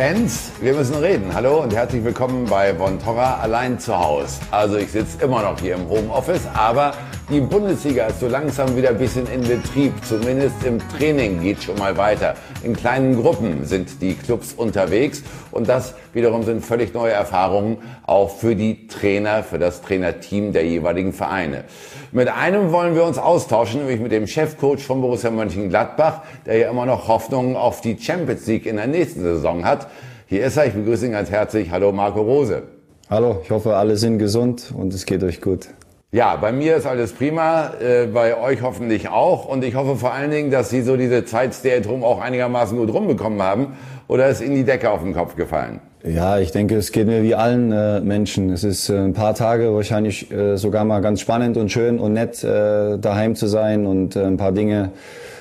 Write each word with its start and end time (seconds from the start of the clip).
Fans, 0.00 0.50
wir 0.62 0.72
müssen 0.72 0.94
reden. 0.94 1.34
Hallo 1.34 1.62
und 1.62 1.74
herzlich 1.74 2.02
willkommen 2.02 2.46
bei 2.46 2.74
Von 2.74 2.98
Torra 2.98 3.34
allein 3.40 3.78
zu 3.78 3.94
Hause. 3.98 4.40
Also 4.50 4.78
ich 4.78 4.92
sitze 4.92 5.22
immer 5.22 5.42
noch 5.42 5.60
hier 5.60 5.74
im 5.74 5.90
Homeoffice, 5.90 6.48
aber 6.54 6.94
die 7.28 7.42
Bundesliga 7.42 8.06
ist 8.06 8.20
so 8.20 8.26
langsam 8.26 8.74
wieder 8.78 8.88
ein 8.88 8.96
bisschen 8.96 9.26
in 9.26 9.42
Betrieb. 9.42 9.92
Zumindest 10.02 10.64
im 10.64 10.78
Training 10.88 11.42
geht 11.42 11.62
schon 11.62 11.76
mal 11.78 11.98
weiter. 11.98 12.34
In 12.62 12.74
kleinen 12.74 13.14
Gruppen 13.14 13.66
sind 13.66 14.00
die 14.00 14.14
Clubs 14.14 14.54
unterwegs 14.54 15.22
und 15.50 15.68
das 15.68 15.92
wiederum 16.14 16.44
sind 16.44 16.64
völlig 16.64 16.94
neue 16.94 17.12
Erfahrungen 17.12 17.76
auch 18.06 18.34
für 18.34 18.56
die 18.56 18.86
Trainer, 18.86 19.42
für 19.42 19.58
das 19.58 19.82
Trainerteam 19.82 20.54
der 20.54 20.64
jeweiligen 20.64 21.12
Vereine. 21.12 21.64
Mit 22.12 22.26
einem 22.26 22.72
wollen 22.72 22.96
wir 22.96 23.04
uns 23.04 23.18
austauschen, 23.18 23.82
nämlich 23.82 24.00
mit 24.00 24.10
dem 24.10 24.26
Chefcoach 24.26 24.80
von 24.80 25.00
Borussia 25.00 25.30
Mönchengladbach, 25.30 26.22
der 26.44 26.56
ja 26.56 26.68
immer 26.68 26.84
noch 26.84 27.06
Hoffnungen 27.06 27.54
auf 27.54 27.82
die 27.82 27.96
Champions 28.00 28.48
League 28.48 28.66
in 28.66 28.76
der 28.76 28.88
nächsten 28.88 29.22
Saison 29.22 29.64
hat. 29.64 29.86
Hier 30.26 30.44
ist 30.44 30.56
er, 30.56 30.66
ich 30.66 30.74
begrüße 30.74 31.06
ihn 31.06 31.12
ganz 31.12 31.30
herzlich. 31.30 31.70
Hallo 31.70 31.92
Marco 31.92 32.20
Rose. 32.20 32.64
Hallo, 33.08 33.38
ich 33.44 33.50
hoffe, 33.52 33.76
alle 33.76 33.96
sind 33.96 34.18
gesund 34.18 34.74
und 34.76 34.92
es 34.92 35.06
geht 35.06 35.22
euch 35.22 35.40
gut. 35.40 35.68
Ja, 36.12 36.34
bei 36.34 36.50
mir 36.50 36.74
ist 36.74 36.86
alles 36.86 37.12
prima, 37.12 37.70
äh, 37.80 38.06
bei 38.06 38.36
euch 38.36 38.62
hoffentlich 38.62 39.08
auch. 39.08 39.46
Und 39.46 39.62
ich 39.62 39.76
hoffe 39.76 39.94
vor 39.94 40.12
allen 40.12 40.32
Dingen, 40.32 40.50
dass 40.50 40.68
Sie 40.68 40.82
so 40.82 40.96
diese 40.96 41.24
Zeit 41.24 41.54
Stay 41.54 41.76
at 41.76 41.86
auch 41.86 42.20
einigermaßen 42.20 42.76
gut 42.76 42.92
rumbekommen 42.92 43.40
haben. 43.40 43.76
Oder 44.08 44.28
ist 44.28 44.40
Ihnen 44.40 44.56
die 44.56 44.64
Decke 44.64 44.90
auf 44.90 45.04
den 45.04 45.14
Kopf 45.14 45.36
gefallen? 45.36 45.78
Ja, 46.02 46.40
ich 46.40 46.50
denke, 46.50 46.74
es 46.74 46.90
geht 46.90 47.06
mir 47.06 47.22
wie 47.22 47.36
allen 47.36 47.70
äh, 47.70 48.00
Menschen. 48.00 48.50
Es 48.50 48.64
ist 48.64 48.88
äh, 48.88 48.98
ein 48.98 49.12
paar 49.12 49.34
Tage 49.34 49.72
wahrscheinlich 49.72 50.32
äh, 50.32 50.56
sogar 50.56 50.84
mal 50.84 51.00
ganz 51.00 51.20
spannend 51.20 51.56
und 51.56 51.70
schön 51.70 52.00
und 52.00 52.14
nett, 52.14 52.42
äh, 52.42 52.98
daheim 52.98 53.36
zu 53.36 53.46
sein 53.46 53.86
und 53.86 54.16
äh, 54.16 54.24
ein 54.24 54.36
paar 54.36 54.50
Dinge 54.50 54.90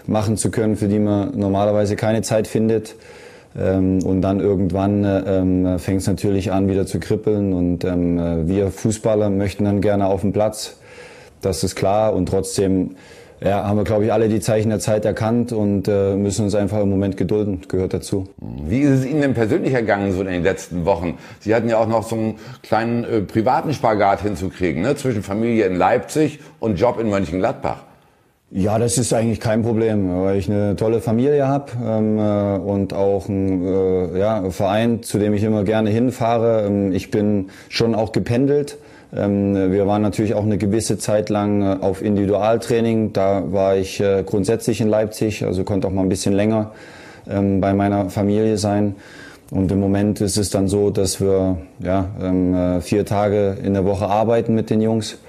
machen 0.05 0.37
zu 0.37 0.51
können, 0.51 0.75
für 0.75 0.87
die 0.87 0.99
man 0.99 1.35
normalerweise 1.35 1.95
keine 1.95 2.21
Zeit 2.21 2.45
findet. 2.45 2.95
Ähm, 3.57 4.03
und 4.03 4.21
dann 4.21 4.39
irgendwann 4.39 5.03
äh, 5.03 5.39
ähm, 5.39 5.79
fängt 5.79 6.01
es 6.01 6.07
natürlich 6.07 6.51
an, 6.51 6.69
wieder 6.69 6.85
zu 6.85 6.99
kribbeln. 6.99 7.53
Und 7.53 7.83
ähm, 7.83 8.17
äh, 8.17 8.47
wir 8.47 8.71
Fußballer 8.71 9.29
möchten 9.29 9.65
dann 9.65 9.81
gerne 9.81 10.07
auf 10.07 10.21
den 10.21 10.33
Platz. 10.33 10.77
Das 11.41 11.63
ist 11.63 11.75
klar. 11.75 12.13
Und 12.13 12.27
trotzdem 12.27 12.95
ja, 13.41 13.63
haben 13.63 13.77
wir, 13.77 13.85
glaube 13.85 14.05
ich, 14.05 14.11
alle 14.11 14.27
die 14.27 14.41
Zeichen 14.41 14.69
der 14.69 14.79
Zeit 14.79 15.05
erkannt 15.05 15.53
und 15.53 15.87
äh, 15.87 16.15
müssen 16.15 16.43
uns 16.43 16.55
einfach 16.55 16.81
im 16.81 16.89
Moment 16.89 17.15
gedulden. 17.15 17.61
Gehört 17.67 17.93
dazu. 17.93 18.27
Wie 18.37 18.81
ist 18.81 18.99
es 18.99 19.05
Ihnen 19.05 19.21
denn 19.21 19.33
persönlich 19.33 19.73
ergangen 19.73 20.11
so 20.11 20.21
in 20.21 20.27
den 20.27 20.43
letzten 20.43 20.85
Wochen? 20.85 21.17
Sie 21.39 21.55
hatten 21.55 21.69
ja 21.69 21.77
auch 21.77 21.87
noch 21.87 22.03
so 22.07 22.15
einen 22.15 22.35
kleinen 22.63 23.03
äh, 23.05 23.21
privaten 23.21 23.73
Spagat 23.73 24.21
hinzukriegen, 24.21 24.81
ne? 24.81 24.95
zwischen 24.95 25.23
Familie 25.23 25.65
in 25.65 25.75
Leipzig 25.75 26.39
und 26.59 26.79
Job 26.79 26.99
in 26.99 27.09
Mönchengladbach. 27.09 27.83
Ja, 28.51 28.79
das 28.79 28.97
ist 28.97 29.13
eigentlich 29.13 29.39
kein 29.39 29.61
Problem, 29.61 30.23
weil 30.23 30.37
ich 30.37 30.49
eine 30.49 30.75
tolle 30.75 31.01
Familie 31.01 31.47
habe 31.47 31.71
ähm, 31.85 32.17
äh, 32.17 32.57
und 32.57 32.95
auch 32.95 33.29
einen 33.29 33.63
äh, 33.63 34.19
ja, 34.19 34.49
Verein, 34.49 35.03
zu 35.03 35.19
dem 35.19 35.35
ich 35.35 35.43
immer 35.43 35.63
gerne 35.63 35.91
hinfahre. 35.91 36.65
Ähm, 36.65 36.91
ich 36.91 37.11
bin 37.11 37.49
schon 37.69 37.93
auch 37.93 38.11
gependelt. 38.11 38.79
Ähm, 39.15 39.71
wir 39.71 39.85
waren 39.85 40.01
natürlich 40.01 40.33
auch 40.33 40.41
eine 40.41 40.57
gewisse 40.57 40.97
Zeit 40.97 41.29
lang 41.29 41.61
äh, 41.61 41.77
auf 41.81 42.01
Individualtraining. 42.01 43.13
Da 43.13 43.43
war 43.51 43.77
ich 43.77 43.99
äh, 43.99 44.23
grundsätzlich 44.25 44.81
in 44.81 44.87
Leipzig, 44.87 45.45
also 45.45 45.63
konnte 45.63 45.87
auch 45.87 45.91
mal 45.91 46.01
ein 46.01 46.09
bisschen 46.09 46.33
länger 46.33 46.71
ähm, 47.29 47.61
bei 47.61 47.75
meiner 47.75 48.09
Familie 48.09 48.57
sein. 48.57 48.95
Und 49.51 49.71
im 49.71 49.79
Moment 49.79 50.21
ist 50.21 50.37
es 50.37 50.49
dann 50.49 50.67
so, 50.67 50.89
dass 50.89 51.21
wir 51.21 51.57
ja, 51.83 52.09
ähm, 52.19 52.55
äh, 52.55 52.81
vier 52.81 53.05
Tage 53.05 53.57
in 53.63 53.75
der 53.75 53.85
Woche 53.85 54.07
arbeiten 54.07 54.55
mit 54.55 54.71
den 54.71 54.81
Jungs 54.81 55.19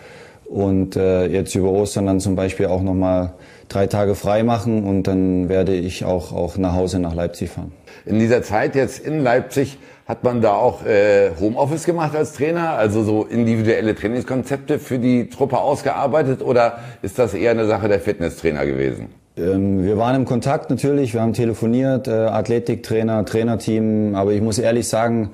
und 0.50 0.96
äh, 0.96 1.26
jetzt 1.26 1.54
über 1.54 1.70
Ostern 1.70 2.06
dann 2.06 2.18
zum 2.18 2.34
Beispiel 2.34 2.66
auch 2.66 2.82
nochmal 2.82 3.34
drei 3.68 3.86
Tage 3.86 4.16
frei 4.16 4.42
machen 4.42 4.82
und 4.82 5.04
dann 5.04 5.48
werde 5.48 5.74
ich 5.74 6.04
auch, 6.04 6.32
auch 6.32 6.58
nach 6.58 6.74
Hause 6.74 6.98
nach 6.98 7.14
Leipzig 7.14 7.50
fahren. 7.50 7.70
In 8.04 8.18
dieser 8.18 8.42
Zeit 8.42 8.74
jetzt 8.74 8.98
in 8.98 9.22
Leipzig 9.22 9.78
hat 10.06 10.24
man 10.24 10.40
da 10.42 10.54
auch 10.54 10.84
äh, 10.84 11.30
Homeoffice 11.38 11.84
gemacht 11.84 12.16
als 12.16 12.32
Trainer, 12.32 12.70
also 12.70 13.04
so 13.04 13.24
individuelle 13.24 13.94
Trainingskonzepte 13.94 14.80
für 14.80 14.98
die 14.98 15.28
Truppe 15.28 15.58
ausgearbeitet 15.58 16.42
oder 16.42 16.80
ist 17.02 17.20
das 17.20 17.32
eher 17.32 17.52
eine 17.52 17.66
Sache 17.66 17.86
der 17.86 18.00
Fitnesstrainer 18.00 18.66
gewesen? 18.66 19.06
Ähm, 19.36 19.84
wir 19.84 19.98
waren 19.98 20.16
im 20.16 20.24
Kontakt 20.24 20.68
natürlich, 20.68 21.14
wir 21.14 21.20
haben 21.20 21.32
telefoniert, 21.32 22.08
äh, 22.08 22.10
Athletiktrainer, 22.10 23.24
Trainerteam, 23.24 24.16
aber 24.16 24.32
ich 24.32 24.42
muss 24.42 24.58
ehrlich 24.58 24.88
sagen, 24.88 25.30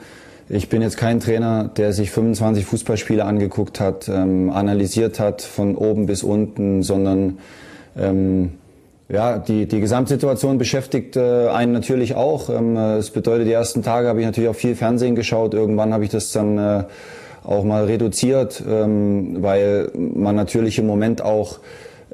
ich 0.48 0.68
bin 0.68 0.82
jetzt 0.82 0.96
kein 0.96 1.20
Trainer, 1.20 1.64
der 1.64 1.92
sich 1.92 2.10
25 2.10 2.64
Fußballspiele 2.64 3.24
angeguckt 3.24 3.80
hat, 3.80 4.08
ähm, 4.08 4.50
analysiert 4.50 5.18
hat 5.18 5.42
von 5.42 5.76
oben 5.76 6.06
bis 6.06 6.22
unten, 6.22 6.82
sondern 6.82 7.38
ähm, 7.98 8.52
ja, 9.08 9.38
die, 9.38 9.66
die 9.66 9.80
Gesamtsituation 9.80 10.58
beschäftigt 10.58 11.16
äh, 11.16 11.48
einen 11.48 11.72
natürlich 11.72 12.14
auch. 12.14 12.50
Ähm, 12.50 12.74
das 12.74 13.10
bedeutet, 13.10 13.46
die 13.46 13.52
ersten 13.52 13.82
Tage 13.82 14.08
habe 14.08 14.20
ich 14.20 14.26
natürlich 14.26 14.50
auch 14.50 14.56
viel 14.56 14.76
Fernsehen 14.76 15.14
geschaut. 15.14 15.54
Irgendwann 15.54 15.92
habe 15.92 16.04
ich 16.04 16.10
das 16.10 16.32
dann 16.32 16.58
äh, 16.58 16.84
auch 17.44 17.64
mal 17.64 17.84
reduziert, 17.84 18.62
ähm, 18.68 19.42
weil 19.42 19.90
man 19.94 20.34
natürlich 20.36 20.78
im 20.78 20.86
Moment 20.86 21.22
auch 21.22 21.58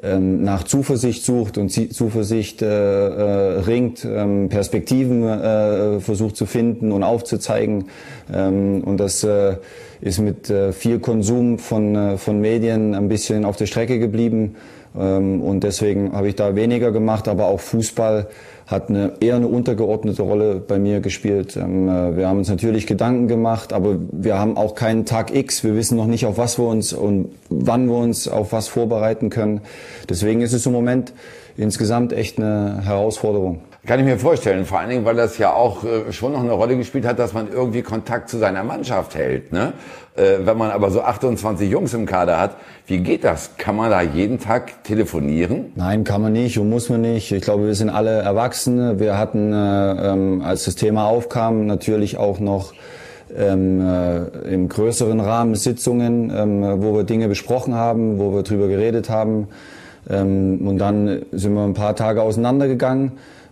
ähm, 0.03 0.43
nach 0.43 0.63
Zuversicht 0.63 1.23
sucht 1.23 1.57
und 1.57 1.69
Zuversicht 1.69 2.61
äh, 2.61 2.67
äh, 2.67 3.59
ringt, 3.61 4.05
ähm, 4.05 4.49
Perspektiven 4.49 5.23
äh, 5.23 5.99
versucht 6.01 6.35
zu 6.35 6.45
finden 6.45 6.91
und 6.91 7.03
aufzuzeigen. 7.03 7.85
Ähm, 8.33 8.83
und 8.83 8.97
das 8.97 9.23
äh, 9.23 9.55
ist 10.01 10.19
mit 10.19 10.49
äh, 10.49 10.73
viel 10.73 10.99
Konsum 10.99 11.57
von, 11.57 11.95
äh, 11.95 12.17
von 12.17 12.41
Medien 12.41 12.93
ein 12.93 13.07
bisschen 13.07 13.45
auf 13.45 13.55
der 13.55 13.65
Strecke 13.65 13.97
geblieben. 13.99 14.55
Ähm, 14.99 15.41
und 15.41 15.63
deswegen 15.63 16.11
habe 16.13 16.27
ich 16.27 16.35
da 16.35 16.55
weniger 16.55 16.91
gemacht, 16.91 17.27
aber 17.27 17.45
auch 17.45 17.61
Fußball 17.61 18.27
hat 18.73 18.89
eine, 18.89 19.13
eher 19.19 19.35
eine 19.35 19.47
untergeordnete 19.47 20.21
Rolle 20.21 20.55
bei 20.55 20.79
mir 20.79 20.99
gespielt. 20.99 21.55
Ähm, 21.55 21.87
äh, 21.87 22.17
wir 22.17 22.27
haben 22.27 22.39
uns 22.39 22.49
natürlich 22.49 22.87
Gedanken 22.87 23.27
gemacht, 23.27 23.71
aber 23.71 23.97
wir 24.11 24.37
haben 24.37 24.57
auch 24.57 24.75
keinen 24.75 25.05
Tag 25.05 25.33
X. 25.33 25.63
Wir 25.63 25.75
wissen 25.75 25.95
noch 25.95 26.07
nicht, 26.07 26.25
auf 26.25 26.37
was 26.37 26.57
wir 26.59 26.65
uns 26.65 26.91
und 26.91 27.29
wann 27.49 27.87
wir 27.87 27.97
uns 27.97 28.27
auf 28.27 28.51
was 28.51 28.67
vorbereiten 28.67 29.29
können. 29.29 29.61
Deswegen 30.09 30.41
ist 30.41 30.53
es 30.53 30.65
im 30.65 30.73
Moment 30.73 31.13
insgesamt 31.55 32.13
echt 32.13 32.37
eine 32.37 32.81
Herausforderung. 32.83 33.61
Kann 33.85 33.99
ich 33.99 34.05
mir 34.05 34.17
vorstellen, 34.17 34.65
vor 34.65 34.79
allen 34.79 34.89
Dingen, 34.89 35.03
weil 35.03 35.17
das 35.17 35.37
ja 35.37 35.51
auch 35.51 35.83
äh, 35.83 36.13
schon 36.13 36.31
noch 36.31 36.39
eine 36.39 36.53
Rolle 36.53 36.77
gespielt 36.77 37.05
hat, 37.05 37.19
dass 37.19 37.33
man 37.33 37.51
irgendwie 37.51 37.81
Kontakt 37.81 38.29
zu 38.29 38.37
seiner 38.37 38.63
Mannschaft 38.63 39.13
hält. 39.13 39.51
Ne? 39.51 39.73
Äh, 40.15 40.45
wenn 40.45 40.57
man 40.57 40.71
aber 40.71 40.89
so 40.89 41.01
28 41.01 41.69
Jungs 41.69 41.93
im 41.93 42.05
Kader 42.05 42.39
hat, 42.39 42.55
wie 42.87 42.99
geht 42.99 43.25
das? 43.25 43.57
Kann 43.57 43.75
man 43.75 43.91
da 43.91 44.01
jeden 44.01 44.39
Tag 44.39 44.85
telefonieren? 44.85 45.73
Nein, 45.75 46.05
kann 46.05 46.21
man 46.21 46.31
nicht 46.31 46.57
und 46.57 46.69
muss 46.69 46.89
man 46.89 47.01
nicht. 47.01 47.33
Ich 47.33 47.41
glaube, 47.41 47.65
wir 47.65 47.75
sind 47.75 47.89
alle 47.89 48.21
Erwachsene. 48.21 49.01
Wir 49.01 49.17
hatten, 49.17 49.51
äh, 49.51 50.13
ähm, 50.13 50.41
als 50.45 50.63
das 50.63 50.75
Thema 50.75 51.05
aufkam, 51.07 51.65
natürlich 51.65 52.15
auch 52.15 52.39
noch 52.39 52.71
ähm, 53.37 53.81
äh, 53.81 54.53
im 54.53 54.69
größeren 54.69 55.19
Rahmen 55.19 55.55
Sitzungen, 55.55 56.31
ähm, 56.33 56.81
wo 56.81 56.95
wir 56.95 57.03
Dinge 57.03 57.27
besprochen 57.27 57.75
haben, 57.75 58.17
wo 58.17 58.33
wir 58.33 58.43
drüber 58.43 58.69
geredet 58.69 59.09
haben. 59.09 59.49
Ähm, 60.09 60.65
und 60.65 60.77
dann 60.77 61.23
sind 61.33 61.53
wir 61.53 61.65
ein 61.65 61.73
paar 61.73 61.97
Tage 61.97 62.21
auseinandergegangen. 62.21 63.11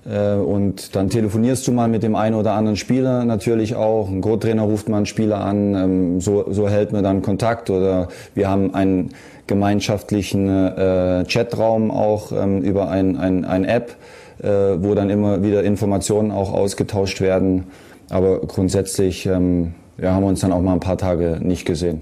Äh, 0.09 0.35
und 0.35 0.95
dann 0.95 1.09
telefonierst 1.09 1.67
du 1.67 1.72
mal 1.72 1.88
mit 1.88 2.03
dem 2.03 2.16
einen 2.16 2.35
oder 2.35 2.53
anderen 2.53 2.78
Spieler 2.78 3.25
natürlich 3.25 3.75
auch. 3.75 4.09
Ein 4.09 4.22
Co-Trainer 4.22 4.63
ruft 4.63 4.89
mal 4.89 4.97
einen 4.97 5.06
Spieler 5.06 5.41
an, 5.41 5.75
ähm, 5.75 6.22
so, 6.22 6.45
so 6.51 6.67
hält 6.69 6.91
man 6.91 7.03
dann 7.03 7.22
Kontakt. 7.22 7.69
Oder 7.69 8.07
wir 8.34 8.50
haben 8.50 8.73
einen 8.73 9.09
gemeinschaftlichen 9.47 10.47
äh, 10.50 11.25
Chatraum 11.28 11.91
auch 11.91 12.31
ähm, 12.31 12.61
über 12.61 12.90
ein, 12.90 13.17
ein, 13.17 13.45
ein 13.45 13.66
App, 13.66 13.95
äh, 14.41 14.47
wo 14.47 14.95
dann 14.95 15.09
immer 15.09 15.44
wieder 15.44 15.63
Informationen 15.63 16.31
auch 16.31 16.53
ausgetauscht 16.53 17.22
werden. 17.22 17.66
Aber 18.09 18.40
grundsätzlich 18.41 19.26
ähm, 19.26 19.73
ja, 19.97 20.14
haben 20.14 20.23
wir 20.23 20.29
uns 20.29 20.41
dann 20.41 20.52
auch 20.52 20.61
mal 20.61 20.73
ein 20.73 20.79
paar 20.79 20.97
Tage 20.97 21.40
nicht 21.41 21.66
gesehen. 21.66 22.02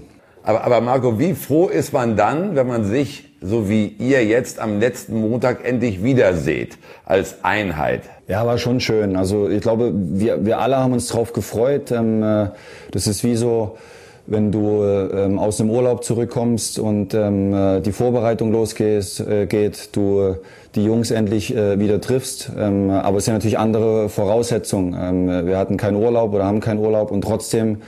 Aber, 0.50 0.64
aber 0.64 0.80
Marco, 0.80 1.16
wie 1.20 1.34
froh 1.34 1.68
ist 1.68 1.92
man 1.92 2.16
dann, 2.16 2.56
wenn 2.56 2.66
man 2.66 2.84
sich 2.84 3.26
so 3.40 3.68
wie 3.68 3.86
ihr 3.86 4.24
jetzt 4.24 4.58
am 4.58 4.80
letzten 4.80 5.20
Montag 5.20 5.64
endlich 5.64 6.02
wieder 6.02 6.34
seht, 6.34 6.76
als 7.06 7.44
Einheit. 7.44 8.02
Ja, 8.26 8.44
war 8.44 8.58
schon 8.58 8.80
schön. 8.80 9.14
Also 9.14 9.48
ich 9.48 9.60
glaube, 9.60 9.92
wir, 9.94 10.44
wir 10.44 10.58
alle 10.58 10.78
haben 10.78 10.92
uns 10.92 11.06
drauf 11.06 11.32
gefreut. 11.32 11.92
Ähm, 11.92 12.24
äh, 12.24 12.48
das 12.90 13.06
ist 13.06 13.22
wie 13.22 13.36
so, 13.36 13.78
wenn 14.26 14.50
du 14.50 14.82
ähm, 14.82 15.38
aus 15.38 15.58
dem 15.58 15.70
Urlaub 15.70 16.02
zurückkommst 16.02 16.80
und 16.80 17.14
ähm, 17.14 17.54
äh, 17.54 17.80
die 17.80 17.92
Vorbereitung 17.92 18.50
losgeht, 18.50 19.20
äh, 19.20 19.46
geht, 19.46 19.94
du 19.94 20.34
die 20.74 20.84
Jungs 20.84 21.12
endlich 21.12 21.52
wieder 21.52 22.00
triffst. 22.00 22.52
aber 22.56 23.18
es 23.18 23.24
sind 23.24 23.34
natürlich 23.34 23.58
andere 23.58 24.08
Voraussetzungen. 24.08 25.44
wir 25.44 25.58
hatten 25.58 25.76
keinen 25.76 25.96
Urlaub 25.96 26.32
oder 26.32 26.44
haben 26.44 26.60
keinen 26.60 26.78
Urlaub 26.78 27.10
und 27.10 27.22
trotzdem 27.22 27.78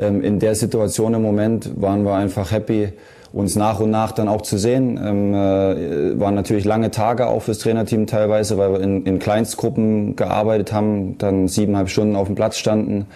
in 0.00 0.38
der 0.38 0.54
Situation 0.54 1.14
im 1.14 1.22
Moment 1.22 1.80
waren 1.80 2.04
wir 2.04 2.14
einfach 2.14 2.52
happy, 2.52 2.92
uns 3.32 3.56
nach 3.56 3.80
und 3.80 3.90
nach 3.90 4.12
dann 4.12 4.28
auch 4.28 4.42
zu 4.42 4.58
sehen. 4.58 4.98
Ähm, 5.02 5.34
äh, 5.34 6.18
waren 6.18 6.34
natürlich 6.34 6.64
lange 6.64 6.90
Tage 6.90 7.26
auch 7.26 7.42
fürs 7.42 7.58
Trainerteam 7.58 8.06
teilweise, 8.06 8.58
weil 8.58 8.72
wir 8.72 8.80
in, 8.80 9.04
in 9.04 9.18
Kleinstgruppen 9.18 10.16
gearbeitet 10.16 10.72
haben, 10.72 11.18
dann 11.18 11.48
siebeneinhalb 11.48 11.90
Stunden 11.90 12.16
auf 12.16 12.26
dem 12.26 12.36
Platz 12.36 12.56
standen. 12.58 13.06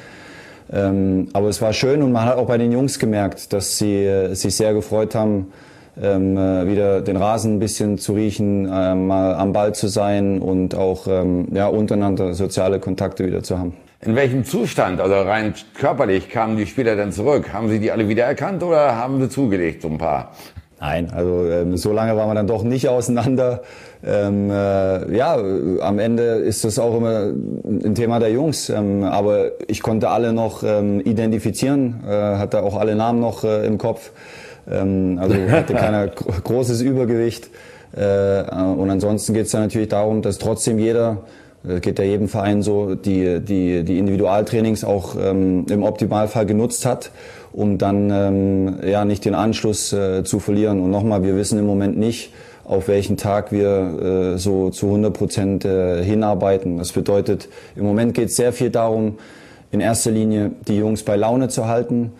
Ähm, 0.72 1.28
aber 1.32 1.48
es 1.48 1.60
war 1.60 1.72
schön 1.72 2.02
und 2.02 2.12
man 2.12 2.24
hat 2.24 2.36
auch 2.36 2.46
bei 2.46 2.58
den 2.58 2.72
Jungs 2.72 2.98
gemerkt, 2.98 3.52
dass 3.52 3.78
sie 3.78 4.04
äh, 4.04 4.34
sich 4.34 4.56
sehr 4.56 4.74
gefreut 4.74 5.14
haben, 5.14 5.52
ähm, 6.00 6.36
äh, 6.36 6.66
wieder 6.66 7.02
den 7.02 7.16
Rasen 7.16 7.56
ein 7.56 7.58
bisschen 7.58 7.98
zu 7.98 8.14
riechen, 8.14 8.66
äh, 8.66 8.94
mal 8.94 9.34
am 9.34 9.52
Ball 9.52 9.74
zu 9.74 9.88
sein 9.88 10.40
und 10.40 10.74
auch 10.74 11.06
ähm, 11.06 11.48
ja, 11.52 11.66
untereinander 11.66 12.32
soziale 12.32 12.80
Kontakte 12.80 13.26
wieder 13.26 13.42
zu 13.42 13.58
haben. 13.58 13.74
In 14.04 14.16
welchem 14.16 14.44
Zustand, 14.44 15.00
also 15.00 15.14
rein 15.14 15.54
körperlich, 15.74 16.28
kamen 16.28 16.56
die 16.56 16.66
Spieler 16.66 16.96
denn 16.96 17.12
zurück? 17.12 17.52
Haben 17.52 17.68
Sie 17.68 17.78
die 17.78 17.92
alle 17.92 18.08
wiedererkannt 18.08 18.64
oder 18.64 18.96
haben 18.96 19.20
Sie 19.20 19.28
zugelegt, 19.28 19.82
so 19.82 19.88
ein 19.88 19.98
paar? 19.98 20.32
Nein, 20.80 21.12
also 21.14 21.48
ähm, 21.48 21.76
so 21.76 21.92
lange 21.92 22.16
waren 22.16 22.28
wir 22.28 22.34
dann 22.34 22.48
doch 22.48 22.64
nicht 22.64 22.88
auseinander. 22.88 23.62
Ähm, 24.04 24.50
äh, 24.50 25.16
ja, 25.16 25.36
am 25.80 26.00
Ende 26.00 26.22
ist 26.22 26.64
das 26.64 26.80
auch 26.80 26.96
immer 26.96 27.30
ein 27.64 27.94
Thema 27.94 28.18
der 28.18 28.32
Jungs. 28.32 28.70
Ähm, 28.70 29.04
aber 29.04 29.52
ich 29.68 29.82
konnte 29.82 30.08
alle 30.08 30.32
noch 30.32 30.64
ähm, 30.64 30.98
identifizieren, 30.98 32.02
äh, 32.04 32.10
hatte 32.10 32.64
auch 32.64 32.76
alle 32.76 32.96
Namen 32.96 33.20
noch 33.20 33.44
äh, 33.44 33.64
im 33.64 33.78
Kopf. 33.78 34.10
Ähm, 34.68 35.16
also 35.22 35.36
hatte 35.48 35.74
keiner 35.74 36.08
großes 36.42 36.82
Übergewicht. 36.82 37.50
Äh, 37.94 38.42
und 38.50 38.90
ansonsten 38.90 39.32
geht 39.34 39.46
es 39.46 39.52
dann 39.52 39.62
natürlich 39.62 39.90
darum, 39.90 40.22
dass 40.22 40.38
trotzdem 40.38 40.80
jeder 40.80 41.18
geht 41.80 41.98
ja 41.98 42.04
jedem 42.04 42.28
Verein 42.28 42.62
so, 42.62 42.94
die, 42.94 43.40
die, 43.40 43.84
die 43.84 43.98
Individualtrainings 43.98 44.84
auch 44.84 45.14
ähm, 45.16 45.66
im 45.70 45.82
Optimalfall 45.82 46.46
genutzt 46.46 46.84
hat, 46.86 47.10
um 47.52 47.78
dann 47.78 48.10
ähm, 48.10 48.76
ja 48.84 49.04
nicht 49.04 49.24
den 49.24 49.34
Anschluss 49.34 49.92
äh, 49.92 50.24
zu 50.24 50.40
verlieren. 50.40 50.80
Und 50.80 50.90
nochmal, 50.90 51.22
wir 51.22 51.36
wissen 51.36 51.58
im 51.58 51.66
Moment 51.66 51.96
nicht, 51.96 52.32
auf 52.64 52.88
welchen 52.88 53.16
Tag 53.16 53.52
wir 53.52 54.34
äh, 54.34 54.38
so 54.38 54.70
zu 54.70 54.86
100 54.86 55.12
Prozent 55.12 55.64
äh, 55.64 56.02
hinarbeiten. 56.02 56.78
Das 56.78 56.92
bedeutet, 56.92 57.48
im 57.76 57.84
Moment 57.84 58.14
geht 58.14 58.28
es 58.28 58.36
sehr 58.36 58.52
viel 58.52 58.70
darum, 58.70 59.18
in 59.70 59.80
erster 59.80 60.10
Linie 60.10 60.52
die 60.68 60.76
Jungs 60.76 61.02
bei 61.02 61.16
Laune 61.16 61.48
zu 61.48 61.66
halten, 61.66 62.12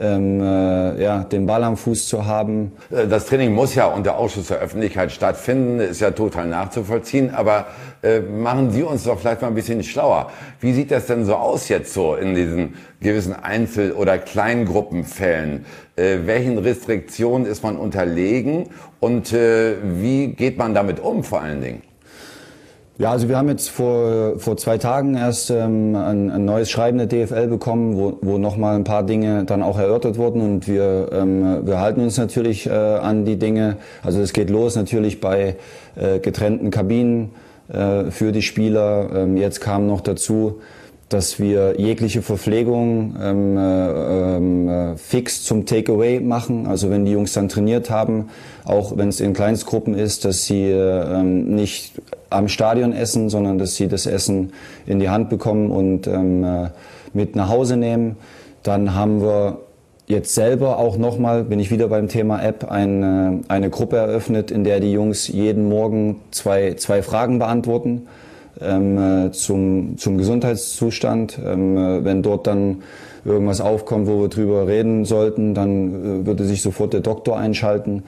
ähm, 0.00 0.40
äh, 0.40 1.02
ja, 1.02 1.24
den 1.24 1.46
Ball 1.46 1.62
am 1.62 1.76
Fuß 1.76 2.08
zu 2.08 2.24
haben. 2.24 2.72
Äh, 2.90 3.06
das 3.06 3.26
Training 3.26 3.52
muss 3.52 3.74
ja 3.74 3.86
unter 3.86 4.16
Ausschuss 4.16 4.48
der 4.48 4.58
Öffentlichkeit 4.58 5.12
stattfinden, 5.12 5.78
ist 5.80 6.00
ja 6.00 6.10
total 6.10 6.46
nachzuvollziehen. 6.46 7.34
Aber 7.34 7.66
äh, 8.02 8.20
machen 8.20 8.70
Sie 8.70 8.82
uns 8.82 9.04
doch 9.04 9.18
vielleicht 9.20 9.42
mal 9.42 9.48
ein 9.48 9.54
bisschen 9.54 9.82
schlauer. 9.82 10.30
Wie 10.60 10.72
sieht 10.72 10.90
das 10.90 11.06
denn 11.06 11.24
so 11.24 11.34
aus 11.34 11.68
jetzt 11.68 11.92
so 11.92 12.14
in 12.14 12.34
diesen 12.34 12.74
gewissen 13.00 13.34
Einzel- 13.34 13.92
oder 13.92 14.18
Kleingruppenfällen? 14.18 15.66
Äh, 15.96 16.20
welchen 16.24 16.58
Restriktionen 16.58 17.46
ist 17.46 17.62
man 17.62 17.76
unterlegen 17.76 18.70
und 19.00 19.32
äh, 19.32 19.74
wie 19.82 20.28
geht 20.28 20.56
man 20.56 20.74
damit 20.74 21.00
um 21.00 21.22
vor 21.22 21.42
allen 21.42 21.60
Dingen? 21.60 21.89
Ja, 23.00 23.12
also 23.12 23.30
wir 23.30 23.38
haben 23.38 23.48
jetzt 23.48 23.70
vor, 23.70 24.38
vor 24.38 24.58
zwei 24.58 24.76
Tagen 24.76 25.14
erst 25.14 25.48
ähm, 25.48 25.96
ein, 25.96 26.30
ein 26.30 26.44
neues 26.44 26.70
Schreiben 26.70 26.98
der 26.98 27.06
DFL 27.06 27.46
bekommen, 27.46 27.96
wo, 27.96 28.18
wo 28.20 28.36
nochmal 28.36 28.76
ein 28.76 28.84
paar 28.84 29.04
Dinge 29.04 29.46
dann 29.46 29.62
auch 29.62 29.78
erörtert 29.78 30.18
wurden 30.18 30.42
und 30.42 30.68
wir, 30.68 31.08
ähm, 31.10 31.66
wir 31.66 31.80
halten 31.80 32.02
uns 32.02 32.18
natürlich 32.18 32.66
äh, 32.66 32.72
an 32.72 33.24
die 33.24 33.38
Dinge. 33.38 33.78
Also 34.02 34.20
es 34.20 34.34
geht 34.34 34.50
los 34.50 34.76
natürlich 34.76 35.18
bei 35.18 35.56
äh, 35.96 36.18
getrennten 36.18 36.70
Kabinen 36.70 37.30
äh, 37.72 38.10
für 38.10 38.32
die 38.32 38.42
Spieler. 38.42 39.08
Ähm, 39.14 39.38
jetzt 39.38 39.62
kam 39.62 39.86
noch 39.86 40.02
dazu, 40.02 40.60
dass 41.10 41.40
wir 41.40 41.74
jegliche 41.76 42.22
Verpflegung 42.22 43.16
ähm, 43.20 43.58
äh, 43.58 44.36
ähm, 44.36 44.68
äh, 44.68 44.96
fix 44.96 45.42
zum 45.42 45.66
Takeaway 45.66 46.20
machen. 46.20 46.68
Also 46.68 46.88
wenn 46.88 47.04
die 47.04 47.10
Jungs 47.10 47.32
dann 47.32 47.48
trainiert 47.48 47.90
haben, 47.90 48.30
auch 48.64 48.96
wenn 48.96 49.08
es 49.08 49.18
in 49.20 49.32
Kleinstgruppen 49.32 49.94
ist, 49.94 50.24
dass 50.24 50.46
sie 50.46 50.70
äh, 50.70 51.20
ähm, 51.20 51.56
nicht 51.56 52.00
am 52.30 52.46
Stadion 52.46 52.92
essen, 52.92 53.28
sondern 53.28 53.58
dass 53.58 53.74
sie 53.74 53.88
das 53.88 54.06
Essen 54.06 54.52
in 54.86 55.00
die 55.00 55.08
Hand 55.08 55.30
bekommen 55.30 55.72
und 55.72 56.06
ähm, 56.06 56.44
äh, 56.44 56.68
mit 57.12 57.34
nach 57.34 57.48
Hause 57.48 57.76
nehmen. 57.76 58.16
Dann 58.62 58.94
haben 58.94 59.20
wir 59.20 59.58
jetzt 60.06 60.32
selber 60.32 60.78
auch 60.78 60.96
nochmal, 60.96 61.42
bin 61.42 61.58
ich 61.58 61.72
wieder 61.72 61.88
beim 61.88 62.06
Thema 62.06 62.40
App, 62.40 62.70
eine, 62.70 63.40
eine 63.48 63.68
Gruppe 63.68 63.96
eröffnet, 63.96 64.52
in 64.52 64.62
der 64.62 64.78
die 64.78 64.92
Jungs 64.92 65.26
jeden 65.26 65.68
Morgen 65.68 66.20
zwei, 66.30 66.74
zwei 66.74 67.02
Fragen 67.02 67.40
beantworten 67.40 68.06
ähm, 68.62 69.26
äh, 69.26 69.30
zum, 69.32 69.96
zum 69.98 70.18
Gesundheitszustand. 70.18 71.38
Ähm, 71.44 71.76
äh, 71.76 72.04
wenn 72.04 72.22
dort 72.22 72.46
dann 72.46 72.82
irgendwas 73.24 73.60
aufkommt, 73.60 74.06
wo 74.06 74.20
wir 74.20 74.28
drüber 74.28 74.66
reden 74.66 75.04
sollten, 75.04 75.54
dann 75.54 76.22
äh, 76.22 76.26
würde 76.26 76.44
sich 76.44 76.62
sofort 76.62 76.92
der 76.92 77.00
Doktor 77.00 77.38
einschalten. 77.38 78.02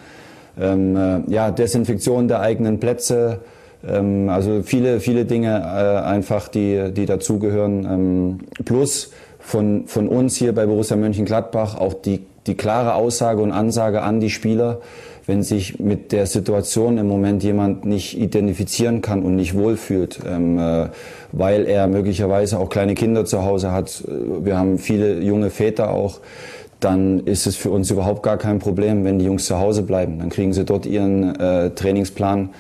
Ähm, 0.61 0.97
äh, 0.97 1.21
ja, 1.31 1.51
Desinfektion 1.51 2.29
der 2.29 2.41
eigenen 2.41 2.79
Plätze, 2.81 3.41
ähm, 3.87 4.29
also 4.29 4.63
viele, 4.63 5.01
viele 5.01 5.25
Dinge 5.25 5.59
äh, 5.59 6.07
einfach, 6.07 6.49
die, 6.49 6.93
die 6.93 7.07
dazugehören. 7.07 7.85
Ähm, 7.85 8.39
plus 8.65 9.11
von, 9.39 9.87
von 9.87 10.09
uns 10.09 10.37
hier 10.37 10.55
bei 10.55 10.67
Borussia 10.67 10.97
Mönchengladbach 10.97 11.77
auch 11.77 11.95
die, 11.95 12.21
die 12.47 12.55
klare 12.55 12.95
Aussage 12.95 13.43
und 13.43 13.53
Ansage 13.53 14.03
an 14.03 14.21
die 14.21 14.31
Spieler, 14.31 14.81
wenn 15.27 15.43
sich 15.43 15.79
mit 15.79 16.13
der 16.13 16.27
Situation 16.27 16.99
im 16.99 17.07
Moment 17.07 17.43
jemand 17.43 17.85
nicht 17.85 18.19
identifizieren 18.19 19.03
kann 19.03 19.23
und 19.23 19.37
nicht 19.37 19.55
wohlfühlt, 19.55 20.19
ähm, 20.27 20.59
äh, 20.59 20.89
weil 21.31 21.67
er 21.67 21.87
möglicherweise 21.87 22.59
auch 22.59 22.69
kleine 22.69 22.95
Kinder 22.95 23.25
zu 23.25 23.45
Hause 23.45 23.73
hat. 23.73 24.03
Äh, 24.07 24.45
wir 24.45 24.59
haben 24.59 24.79
viele 24.79 25.21
junge 25.21 25.51
Väter 25.51 25.91
auch. 25.91 26.21
Dann 26.81 27.21
ist 27.21 27.47
es 27.47 27.55
für 27.55 27.71
uns 27.71 27.91
überhaupt 27.93 28.25
gar 28.25 28.37
kein 28.37 28.59
Problem, 28.59 29.05
wenn 29.05 29.21
die 29.21 29.25
Jungs 29.25 29.47
zu 29.47 29.59
Hause 29.61 29.83
bleiben. 29.83 30.19
Dann 30.19 30.31
kriegen 30.31 30.53
sie 30.53 30.65
dort 30.65 30.87
ihren 30.87 31.39
äh, 31.39 31.71
Trainingsplan 31.71 32.51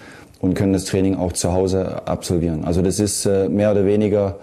und 0.41 0.55
können 0.55 0.73
das 0.73 0.85
Training 0.85 1.17
auch 1.17 1.33
zu 1.33 1.53
Hause 1.53 2.07
absolvieren. 2.07 2.65
Also 2.65 2.83
das 2.83 3.01
ist 3.01 3.27
äh, 3.27 3.49
mehr 3.49 3.73
oder 3.73 3.85
weniger 3.85 4.37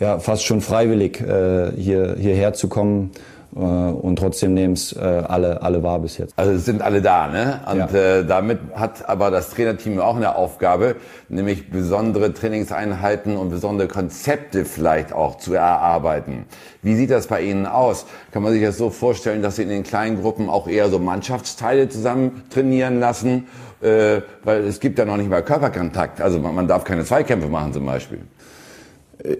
ja, 0.00 0.18
fast 0.18 0.44
schon 0.44 0.62
freiwillig, 0.62 1.20
äh, 1.20 1.72
hier, 1.76 2.16
hierher 2.18 2.54
zu 2.54 2.68
kommen 2.68 3.10
und 3.54 4.16
trotzdem 4.16 4.54
nehmen 4.54 4.72
es 4.72 4.94
äh, 4.94 5.00
alle, 5.00 5.60
alle 5.60 5.82
wahr 5.82 5.98
bis 5.98 6.16
jetzt. 6.16 6.32
Also 6.36 6.52
es 6.52 6.64
sind 6.64 6.80
alle 6.80 7.02
da, 7.02 7.28
ne? 7.28 7.60
Und 7.70 7.92
ja. 7.92 8.18
äh, 8.20 8.24
damit 8.24 8.58
hat 8.74 9.06
aber 9.08 9.30
das 9.30 9.50
Trainerteam 9.50 10.00
auch 10.00 10.16
eine 10.16 10.36
Aufgabe, 10.36 10.96
nämlich 11.28 11.70
besondere 11.70 12.32
Trainingseinheiten 12.32 13.36
und 13.36 13.50
besondere 13.50 13.88
Konzepte 13.88 14.64
vielleicht 14.64 15.12
auch 15.12 15.36
zu 15.36 15.52
erarbeiten. 15.52 16.46
Wie 16.80 16.94
sieht 16.94 17.10
das 17.10 17.26
bei 17.26 17.42
Ihnen 17.42 17.66
aus? 17.66 18.06
Kann 18.30 18.42
man 18.42 18.52
sich 18.52 18.62
das 18.62 18.78
so 18.78 18.88
vorstellen, 18.88 19.42
dass 19.42 19.56
Sie 19.56 19.62
in 19.64 19.68
den 19.68 19.82
kleinen 19.82 20.22
Gruppen 20.22 20.48
auch 20.48 20.66
eher 20.66 20.88
so 20.88 20.98
Mannschaftsteile 20.98 21.90
zusammen 21.90 22.44
trainieren 22.48 23.00
lassen? 23.00 23.48
Äh, 23.82 24.22
weil 24.44 24.64
es 24.64 24.80
gibt 24.80 24.98
ja 24.98 25.04
noch 25.04 25.18
nicht 25.18 25.28
mal 25.28 25.42
Körperkontakt. 25.42 26.22
Also 26.22 26.38
man, 26.38 26.54
man 26.54 26.68
darf 26.68 26.84
keine 26.84 27.04
Zweikämpfe 27.04 27.48
machen 27.48 27.74
zum 27.74 27.84
Beispiel. 27.84 28.20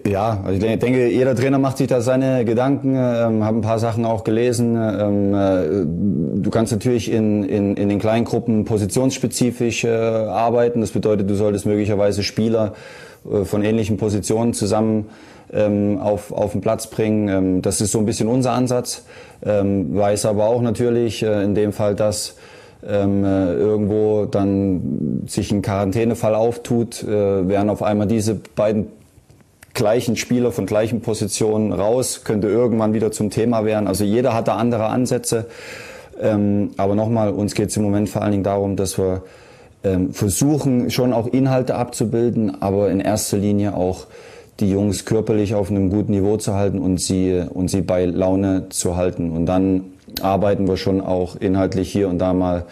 Ja, 0.07 0.41
also 0.45 0.65
ich 0.65 0.79
denke, 0.79 1.09
jeder 1.09 1.35
Trainer 1.35 1.59
macht 1.59 1.77
sich 1.77 1.87
da 1.87 1.99
seine 1.99 2.45
Gedanken, 2.45 2.95
ähm, 2.95 3.43
habe 3.43 3.57
ein 3.57 3.61
paar 3.61 3.79
Sachen 3.79 4.05
auch 4.05 4.23
gelesen. 4.23 4.77
Ähm, 4.77 5.33
äh, 5.33 6.41
du 6.41 6.49
kannst 6.49 6.71
natürlich 6.71 7.11
in, 7.11 7.43
in, 7.43 7.75
in 7.75 7.89
den 7.89 7.99
kleinen 7.99 8.23
Gruppen 8.23 8.63
positionsspezifisch 8.63 9.83
äh, 9.83 9.89
arbeiten. 9.89 10.79
Das 10.79 10.91
bedeutet, 10.91 11.29
du 11.29 11.35
solltest 11.35 11.65
möglicherweise 11.65 12.23
Spieler 12.23 12.73
äh, 13.29 13.43
von 13.43 13.61
ähnlichen 13.61 13.97
Positionen 13.97 14.53
zusammen 14.53 15.09
ähm, 15.51 15.99
auf, 15.99 16.31
auf 16.31 16.53
den 16.53 16.61
Platz 16.61 16.87
bringen. 16.87 17.27
Ähm, 17.27 17.61
das 17.61 17.81
ist 17.81 17.91
so 17.91 17.99
ein 17.99 18.05
bisschen 18.05 18.29
unser 18.29 18.53
Ansatz. 18.53 19.03
Ähm, 19.45 19.97
weiß 19.97 20.25
aber 20.27 20.45
auch 20.45 20.61
natürlich 20.61 21.23
äh, 21.23 21.43
in 21.43 21.55
dem 21.55 21.73
Fall, 21.73 21.93
dass 21.93 22.37
ähm, 22.87 23.25
äh, 23.25 23.53
irgendwo 23.53 24.25
dann 24.25 25.23
sich 25.27 25.51
ein 25.51 25.61
Quarantänefall 25.61 26.35
auftut, 26.35 27.03
äh, 27.03 27.47
werden 27.49 27.69
auf 27.69 27.83
einmal 27.83 28.07
diese 28.07 28.35
beiden 28.35 28.87
gleichen 29.73 30.15
Spieler 30.15 30.51
von 30.51 30.65
gleichen 30.65 31.01
Positionen 31.01 31.73
raus, 31.73 32.21
könnte 32.23 32.47
irgendwann 32.47 32.93
wieder 32.93 33.11
zum 33.11 33.29
Thema 33.29 33.65
werden. 33.65 33.87
Also 33.87 34.03
jeder 34.03 34.33
hat 34.33 34.47
da 34.47 34.55
andere 34.55 34.87
Ansätze. 34.87 35.47
Ähm, 36.21 36.71
aber 36.77 36.95
nochmal, 36.95 37.31
uns 37.31 37.55
geht 37.55 37.69
es 37.69 37.77
im 37.77 37.83
Moment 37.83 38.09
vor 38.09 38.21
allen 38.21 38.31
Dingen 38.31 38.43
darum, 38.43 38.75
dass 38.75 38.97
wir 38.97 39.23
ähm, 39.83 40.13
versuchen, 40.13 40.91
schon 40.91 41.11
auch 41.11 41.27
Inhalte 41.27 41.75
abzubilden, 41.75 42.61
aber 42.61 42.89
in 42.91 42.99
erster 42.99 43.37
Linie 43.37 43.75
auch 43.75 44.05
die 44.59 44.69
Jungs 44.69 45.05
körperlich 45.05 45.55
auf 45.55 45.71
einem 45.71 45.89
guten 45.89 46.11
Niveau 46.11 46.37
zu 46.37 46.53
halten 46.53 46.79
und 46.79 47.01
sie, 47.01 47.43
und 47.49 47.69
sie 47.69 47.81
bei 47.81 48.05
Laune 48.05 48.69
zu 48.69 48.95
halten. 48.95 49.31
Und 49.31 49.47
dann 49.47 49.85
arbeiten 50.21 50.67
wir 50.67 50.77
schon 50.77 51.01
auch 51.01 51.35
inhaltlich 51.35 51.91
hier 51.91 52.07
und 52.07 52.19
da 52.19 52.33
mal 52.33 52.65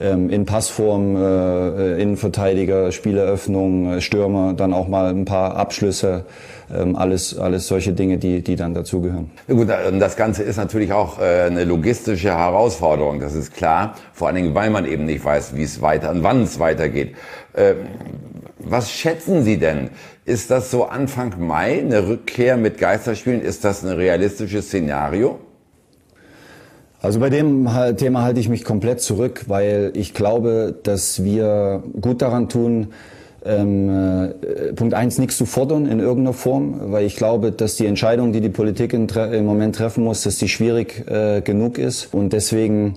ähm, 0.00 0.30
in 0.30 0.44
Passform, 0.44 1.16
äh, 1.16 2.00
Innenverteidiger, 2.00 2.92
Spieleröffnung, 2.92 3.94
äh, 3.94 4.00
Stürmer, 4.00 4.52
dann 4.54 4.72
auch 4.72 4.88
mal 4.88 5.06
ein 5.06 5.24
paar 5.24 5.56
Abschlüsse, 5.56 6.24
ähm, 6.74 6.96
alles, 6.96 7.38
alles 7.38 7.66
solche 7.66 7.92
Dinge, 7.92 8.18
die, 8.18 8.42
die 8.42 8.56
dann 8.56 8.74
dazugehören. 8.74 9.30
Gut, 9.48 9.68
das 9.68 10.16
Ganze 10.16 10.42
ist 10.42 10.56
natürlich 10.56 10.92
auch 10.92 11.18
äh, 11.18 11.42
eine 11.42 11.64
logistische 11.64 12.30
Herausforderung, 12.30 13.20
das 13.20 13.34
ist 13.34 13.54
klar. 13.54 13.94
Vor 14.12 14.28
allen 14.28 14.36
Dingen, 14.36 14.54
weil 14.54 14.70
man 14.70 14.86
eben 14.86 15.04
nicht 15.04 15.24
weiß, 15.24 15.56
wie 15.56 15.62
es 15.62 15.80
weiter 15.80 16.10
und 16.10 16.22
wann 16.22 16.42
es 16.42 16.58
weitergeht. 16.58 17.14
Was 18.58 18.90
schätzen 18.90 19.44
Sie 19.44 19.58
denn? 19.58 19.90
Ist 20.26 20.50
das 20.50 20.70
so 20.70 20.84
Anfang 20.86 21.34
Mai 21.38 21.78
eine 21.78 22.06
Rückkehr 22.08 22.56
mit 22.56 22.78
Geisterspielen? 22.78 23.40
Ist 23.40 23.64
das 23.64 23.82
ein 23.82 23.92
realistisches 23.92 24.66
Szenario? 24.66 25.38
Also 27.06 27.20
bei 27.20 27.30
dem 27.30 27.68
Thema 27.98 28.22
halte 28.24 28.40
ich 28.40 28.48
mich 28.48 28.64
komplett 28.64 29.00
zurück, 29.00 29.44
weil 29.46 29.92
ich 29.94 30.12
glaube, 30.12 30.74
dass 30.82 31.22
wir 31.22 31.84
gut 32.00 32.20
daran 32.20 32.48
tun, 32.48 32.88
ähm, 33.44 33.88
äh, 34.42 34.72
Punkt 34.72 34.92
eins 34.92 35.16
nichts 35.16 35.36
zu 35.36 35.46
fordern 35.46 35.86
in 35.86 36.00
irgendeiner 36.00 36.32
Form, 36.32 36.90
weil 36.90 37.06
ich 37.06 37.14
glaube, 37.14 37.52
dass 37.52 37.76
die 37.76 37.86
Entscheidung, 37.86 38.32
die 38.32 38.40
die 38.40 38.48
Politik 38.48 38.92
im 38.92 39.46
Moment 39.46 39.76
treffen 39.76 40.02
muss, 40.02 40.24
dass 40.24 40.38
die 40.38 40.48
schwierig 40.48 41.08
äh, 41.08 41.42
genug 41.42 41.78
ist 41.78 42.12
und 42.12 42.32
deswegen 42.32 42.96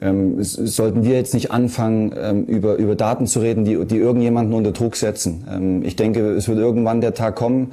ähm, 0.00 0.36
sollten 0.38 1.04
wir 1.04 1.16
jetzt 1.16 1.34
nicht 1.34 1.50
anfangen, 1.50 2.14
ähm, 2.18 2.44
über, 2.44 2.76
über 2.76 2.94
Daten 2.94 3.26
zu 3.26 3.40
reden, 3.40 3.66
die, 3.66 3.84
die 3.84 3.98
irgendjemanden 3.98 4.54
unter 4.54 4.72
Druck 4.72 4.96
setzen. 4.96 5.44
Ähm, 5.54 5.82
ich 5.84 5.96
denke, 5.96 6.30
es 6.30 6.48
wird 6.48 6.56
irgendwann 6.56 7.02
der 7.02 7.12
Tag 7.12 7.36
kommen, 7.36 7.72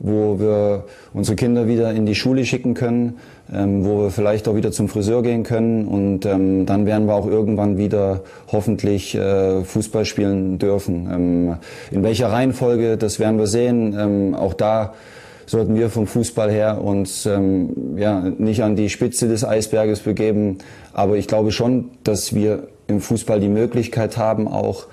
wo 0.00 0.40
wir 0.40 0.84
unsere 1.12 1.36
Kinder 1.36 1.68
wieder 1.68 1.92
in 1.92 2.06
die 2.06 2.16
Schule 2.16 2.44
schicken 2.44 2.74
können, 2.74 3.14
ähm, 3.52 3.84
wo 3.84 4.02
wir 4.02 4.10
vielleicht 4.10 4.48
auch 4.48 4.56
wieder 4.56 4.72
zum 4.72 4.88
Friseur 4.88 5.22
gehen 5.22 5.42
können 5.42 5.86
und 5.86 6.26
ähm, 6.26 6.66
dann 6.66 6.86
werden 6.86 7.06
wir 7.06 7.14
auch 7.14 7.26
irgendwann 7.26 7.78
wieder 7.78 8.22
hoffentlich 8.50 9.14
äh, 9.14 9.64
Fußball 9.64 10.04
spielen 10.04 10.58
dürfen. 10.58 11.08
Ähm, 11.10 11.56
in 11.90 12.02
welcher 12.02 12.30
Reihenfolge, 12.30 12.96
das 12.96 13.18
werden 13.18 13.38
wir 13.38 13.46
sehen. 13.46 13.96
Ähm, 13.98 14.34
auch 14.34 14.54
da 14.54 14.94
sollten 15.46 15.76
wir 15.76 15.88
vom 15.88 16.06
Fußball 16.06 16.50
her 16.50 16.82
uns 16.82 17.24
ähm, 17.24 17.96
ja, 17.96 18.20
nicht 18.20 18.62
an 18.62 18.76
die 18.76 18.90
Spitze 18.90 19.28
des 19.28 19.44
Eisberges 19.44 20.00
begeben. 20.00 20.58
Aber 20.92 21.16
ich 21.16 21.26
glaube 21.26 21.52
schon, 21.52 21.90
dass 22.04 22.34
wir 22.34 22.64
im 22.86 23.00
Fußball 23.00 23.40
die 23.40 23.48
Möglichkeit 23.48 24.16
haben, 24.18 24.46
auch 24.46 24.86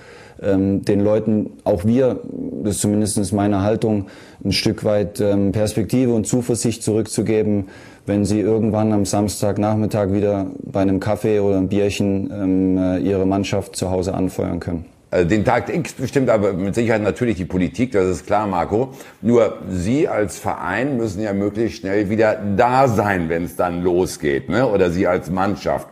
den 0.45 0.99
Leuten, 0.99 1.51
auch 1.63 1.85
wir, 1.85 2.19
das 2.63 2.75
ist 2.75 2.81
zumindest 2.81 3.33
meine 3.33 3.61
Haltung, 3.63 4.07
ein 4.43 4.51
Stück 4.51 4.83
weit 4.83 5.19
ähm, 5.19 5.51
Perspektive 5.51 6.13
und 6.13 6.27
Zuversicht 6.27 6.83
zurückzugeben, 6.83 7.69
wenn 8.05 8.25
sie 8.25 8.39
irgendwann 8.39 8.93
am 8.93 9.05
Samstagnachmittag 9.05 10.11
wieder 10.11 10.47
bei 10.63 10.81
einem 10.81 10.99
Kaffee 10.99 11.39
oder 11.39 11.57
einem 11.57 11.67
Bierchen 11.67 12.31
ähm, 12.31 12.77
äh, 12.77 12.97
ihre 12.99 13.25
Mannschaft 13.25 13.75
zu 13.75 13.89
Hause 13.89 14.13
anfeuern 14.13 14.59
können. 14.59 14.85
Also 15.11 15.29
den 15.29 15.45
Tag 15.45 15.73
X 15.73 15.93
bestimmt 15.93 16.29
aber 16.29 16.53
mit 16.53 16.75
Sicherheit 16.75 17.01
natürlich 17.01 17.37
die 17.37 17.45
Politik, 17.45 17.93
das 17.93 18.07
ist 18.07 18.25
klar, 18.25 18.47
Marco. 18.47 18.89
Nur 19.21 19.59
Sie 19.69 20.07
als 20.07 20.37
Verein 20.37 20.97
müssen 20.97 21.21
ja 21.21 21.31
möglichst 21.33 21.79
schnell 21.79 22.09
wieder 22.09 22.35
da 22.57 22.87
sein, 22.87 23.29
wenn 23.29 23.45
es 23.45 23.55
dann 23.55 23.81
losgeht, 23.81 24.49
ne? 24.49 24.67
oder 24.67 24.91
Sie 24.91 25.07
als 25.07 25.29
Mannschaft. 25.29 25.87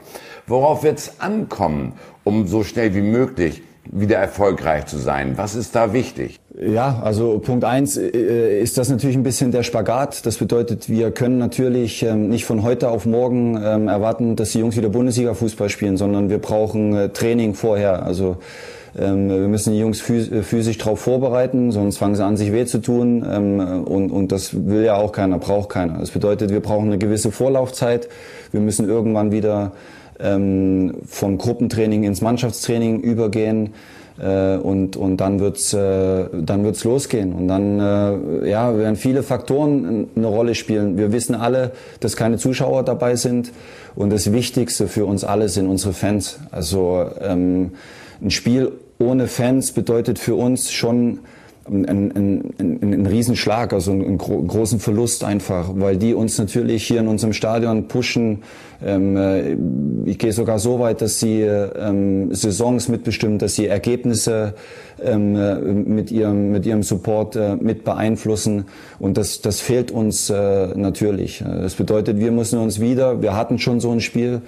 Worauf 0.45 0.83
wird 0.83 0.97
es 0.97 1.21
ankommen, 1.21 1.93
um 2.25 2.47
so 2.47 2.63
schnell 2.63 2.93
wie 2.95 3.01
möglich 3.01 3.61
wieder 3.91 4.17
erfolgreich 4.17 4.85
zu 4.85 4.97
sein? 4.97 5.33
Was 5.35 5.55
ist 5.55 5.75
da 5.75 5.93
wichtig? 5.93 6.39
Ja, 6.59 7.01
also 7.03 7.39
Punkt 7.39 7.65
eins 7.65 7.97
äh, 7.97 8.61
ist 8.61 8.77
das 8.77 8.89
natürlich 8.89 9.15
ein 9.15 9.23
bisschen 9.23 9.51
der 9.51 9.63
Spagat. 9.63 10.25
Das 10.25 10.37
bedeutet, 10.37 10.89
wir 10.89 11.11
können 11.11 11.37
natürlich 11.37 12.03
ähm, 12.03 12.29
nicht 12.29 12.45
von 12.45 12.63
heute 12.63 12.89
auf 12.89 13.05
morgen 13.05 13.59
ähm, 13.61 13.87
erwarten, 13.87 14.35
dass 14.35 14.51
die 14.51 14.59
Jungs 14.59 14.77
wieder 14.77 14.89
Bundesliga-Fußball 14.89 15.69
spielen, 15.69 15.97
sondern 15.97 16.29
wir 16.29 16.37
brauchen 16.37 16.95
äh, 16.95 17.09
Training 17.09 17.55
vorher. 17.55 18.03
Also 18.03 18.37
ähm, 18.97 19.29
wir 19.29 19.47
müssen 19.47 19.73
die 19.73 19.79
Jungs 19.79 20.07
äh, 20.09 20.43
physisch 20.43 20.77
darauf 20.77 20.99
vorbereiten, 20.99 21.71
sonst 21.71 21.97
fangen 21.97 22.15
sie 22.15 22.23
an, 22.23 22.37
sich 22.37 22.53
weh 22.53 22.65
zu 22.65 22.77
tun. 22.79 23.23
Und, 23.23 24.11
und 24.11 24.31
das 24.31 24.67
will 24.67 24.83
ja 24.83 24.95
auch 24.95 25.11
keiner, 25.11 25.39
braucht 25.39 25.69
keiner. 25.69 25.97
Das 25.99 26.11
bedeutet, 26.11 26.51
wir 26.51 26.61
brauchen 26.61 26.87
eine 26.87 26.99
gewisse 26.99 27.31
Vorlaufzeit. 27.31 28.07
Wir 28.51 28.61
müssen 28.61 28.87
irgendwann 28.87 29.31
wieder 29.31 29.71
ähm, 30.19 30.95
vom 31.05 31.37
Gruppentraining 31.37 32.03
ins 32.03 32.21
Mannschaftstraining 32.21 33.01
übergehen. 33.01 33.73
Äh, 34.19 34.57
und, 34.57 34.95
und 34.95 35.17
dann 35.17 35.39
wird's 35.39 35.73
äh, 35.73 36.25
dann 36.31 36.63
wird's 36.63 36.83
losgehen 36.83 37.33
und 37.33 37.47
dann 37.47 37.79
äh, 37.79 38.49
ja 38.49 38.77
werden 38.77 38.95
viele 38.95 39.23
Faktoren 39.23 40.07
eine 40.15 40.27
Rolle 40.27 40.53
spielen. 40.53 40.97
Wir 40.97 41.11
wissen 41.11 41.33
alle, 41.33 41.71
dass 41.99 42.15
keine 42.15 42.37
Zuschauer 42.37 42.83
dabei 42.83 43.15
sind 43.15 43.51
und 43.95 44.11
das 44.11 44.31
Wichtigste 44.31 44.87
für 44.87 45.05
uns 45.05 45.23
alle 45.23 45.49
sind 45.49 45.67
unsere 45.67 45.93
Fans. 45.93 46.39
Also 46.51 47.05
ähm, 47.21 47.71
ein 48.21 48.29
Spiel 48.29 48.73
ohne 48.99 49.27
Fans 49.27 49.71
bedeutet 49.71 50.19
für 50.19 50.35
uns 50.35 50.71
schon 50.71 51.19
ein, 51.65 51.85
ein, 51.85 52.53
ein, 52.59 52.79
ein 52.81 53.05
Riesenschlag, 53.05 53.73
also 53.73 53.91
einen 53.91 54.17
gro 54.17 54.41
großen 54.41 54.79
Verlust 54.79 55.23
einfach, 55.23 55.69
weil 55.75 55.97
die 55.97 56.13
uns 56.13 56.37
natürlich 56.37 56.85
hier 56.85 56.99
in 56.99 57.07
unserem 57.07 57.33
Stadion 57.33 57.87
pushen. 57.87 58.43
Ähm, 58.85 59.15
äh, 59.15 59.55
ich 60.05 60.19
gehe 60.19 60.33
sogar 60.33 60.59
so 60.59 60.79
weit, 60.79 61.01
dass 61.01 61.19
sie 61.19 61.41
ähm, 61.41 62.33
Saisons 62.35 62.89
mitbestimmen, 62.89 63.39
dass 63.39 63.55
sie 63.55 63.67
Ergebnisse 63.67 64.55
ähm, 65.01 65.35
äh, 65.35 65.55
mit 65.55 66.11
ihrem 66.11 66.51
mit 66.51 66.65
ihrem 66.65 66.83
Support 66.83 67.35
äh, 67.35 67.55
mit 67.55 67.85
beeinflussen 67.85 68.65
und 68.99 69.17
das 69.17 69.41
das 69.41 69.61
fehlt 69.61 69.91
uns 69.91 70.29
äh, 70.29 70.67
natürlich. 70.75 71.43
Das 71.45 71.75
bedeutet, 71.75 72.19
wir 72.19 72.31
müssen 72.31 72.59
uns 72.59 72.81
wieder, 72.81 73.21
wir 73.21 73.37
hatten 73.37 73.57
schon 73.57 73.79
so 73.79 73.91
ein 73.91 74.01
Spiel 74.01 74.41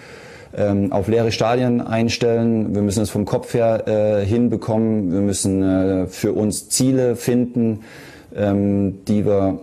ähm, 0.55 0.91
auf 0.91 1.07
leere 1.07 1.31
Stadien 1.31 1.81
einstellen. 1.81 2.74
Wir 2.74 2.81
müssen 2.81 3.03
es 3.03 3.09
vom 3.09 3.25
Kopf 3.25 3.53
her 3.53 3.88
äh, 3.88 4.25
hinbekommen. 4.25 5.12
Wir 5.12 5.21
müssen 5.21 5.63
äh, 5.63 6.07
für 6.07 6.33
uns 6.33 6.69
Ziele 6.69 7.15
finden, 7.15 7.81
ähm, 8.35 9.05
die 9.05 9.25
wir 9.25 9.59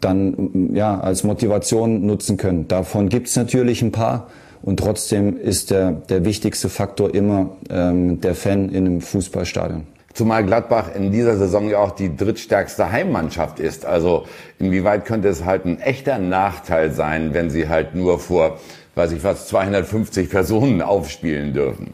dann 0.00 0.70
ja, 0.74 0.98
als 0.98 1.22
Motivation 1.24 2.04
nutzen 2.04 2.36
können. 2.36 2.66
Davon 2.68 3.08
gibt 3.08 3.28
es 3.28 3.36
natürlich 3.36 3.82
ein 3.82 3.92
paar. 3.92 4.28
Und 4.62 4.80
trotzdem 4.80 5.38
ist 5.38 5.70
der, 5.70 5.92
der 5.92 6.24
wichtigste 6.24 6.68
Faktor 6.68 7.14
immer 7.14 7.50
ähm, 7.70 8.20
der 8.20 8.34
Fan 8.34 8.68
in 8.70 8.86
einem 8.86 9.00
Fußballstadion. 9.00 9.86
Zumal 10.12 10.44
Gladbach 10.44 10.92
in 10.96 11.12
dieser 11.12 11.36
Saison 11.36 11.68
ja 11.68 11.78
auch 11.78 11.90
die 11.90 12.16
drittstärkste 12.16 12.90
Heimmannschaft 12.90 13.60
ist. 13.60 13.84
Also 13.84 14.24
inwieweit 14.58 15.04
könnte 15.04 15.28
es 15.28 15.44
halt 15.44 15.66
ein 15.66 15.78
echter 15.78 16.18
Nachteil 16.18 16.90
sein, 16.90 17.34
wenn 17.34 17.50
sie 17.50 17.68
halt 17.68 17.94
nur 17.94 18.18
vor 18.18 18.58
weiß 18.96 19.12
ich 19.12 19.22
was, 19.22 19.46
250 19.48 20.28
Personen 20.28 20.82
aufspielen 20.82 21.52
dürfen. 21.52 21.92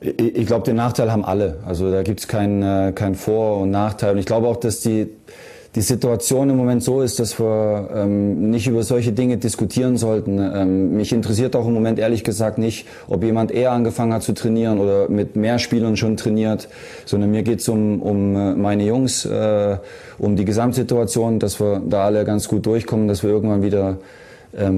Ich 0.00 0.46
glaube, 0.46 0.64
den 0.64 0.76
Nachteil 0.76 1.10
haben 1.10 1.24
alle. 1.24 1.58
Also 1.66 1.90
da 1.90 2.02
gibt 2.02 2.20
es 2.20 2.28
keinen 2.28 2.62
äh, 2.62 2.92
kein 2.92 3.14
Vor- 3.14 3.58
und 3.58 3.70
Nachteil. 3.70 4.12
Und 4.12 4.18
ich 4.18 4.26
glaube 4.26 4.46
auch, 4.46 4.56
dass 4.56 4.80
die, 4.80 5.08
die 5.74 5.80
Situation 5.80 6.48
im 6.48 6.56
Moment 6.56 6.84
so 6.84 7.00
ist, 7.00 7.18
dass 7.18 7.40
wir 7.40 7.90
ähm, 7.92 8.50
nicht 8.50 8.68
über 8.68 8.84
solche 8.84 9.12
Dinge 9.12 9.38
diskutieren 9.38 9.96
sollten. 9.96 10.38
Ähm, 10.38 10.96
mich 10.96 11.12
interessiert 11.12 11.56
auch 11.56 11.66
im 11.66 11.72
Moment 11.72 11.98
ehrlich 11.98 12.22
gesagt 12.22 12.58
nicht, 12.58 12.86
ob 13.08 13.24
jemand 13.24 13.50
eher 13.50 13.72
angefangen 13.72 14.12
hat 14.12 14.22
zu 14.22 14.32
trainieren 14.32 14.78
oder 14.78 15.08
mit 15.08 15.34
mehr 15.34 15.58
Spielern 15.58 15.96
schon 15.96 16.16
trainiert, 16.16 16.68
sondern 17.04 17.32
mir 17.32 17.42
geht 17.42 17.60
es 17.60 17.68
um, 17.68 18.00
um 18.00 18.36
äh, 18.36 18.54
meine 18.54 18.84
Jungs, 18.84 19.24
äh, 19.24 19.78
um 20.18 20.36
die 20.36 20.44
Gesamtsituation, 20.44 21.40
dass 21.40 21.58
wir 21.58 21.82
da 21.84 22.04
alle 22.04 22.24
ganz 22.24 22.46
gut 22.46 22.64
durchkommen, 22.66 23.08
dass 23.08 23.24
wir 23.24 23.30
irgendwann 23.30 23.62
wieder 23.62 23.96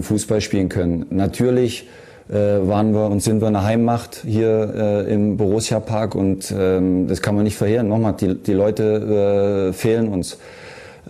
Fußball 0.03 0.41
spielen 0.41 0.69
können. 0.69 1.07
Natürlich 1.11 1.87
äh, 2.29 2.35
waren 2.35 2.93
wir 2.93 3.07
und 3.07 3.23
sind 3.23 3.41
wir 3.41 3.49
eine 3.49 3.65
Heimmacht 3.65 4.23
hier 4.27 4.75
äh, 5.09 5.13
im 5.13 5.37
Borussia 5.37 5.81
Park 5.81 6.15
und 6.15 6.53
ähm, 6.57 7.07
das 7.09 7.23
kann 7.23 7.35
man 7.35 7.45
nicht 7.45 7.57
verheeren. 7.57 7.89
Nochmal, 7.89 8.15
die, 8.21 8.35
die 8.35 8.53
Leute 8.53 9.71
äh, 9.71 9.73
fehlen 9.73 10.09
uns. 10.09 10.39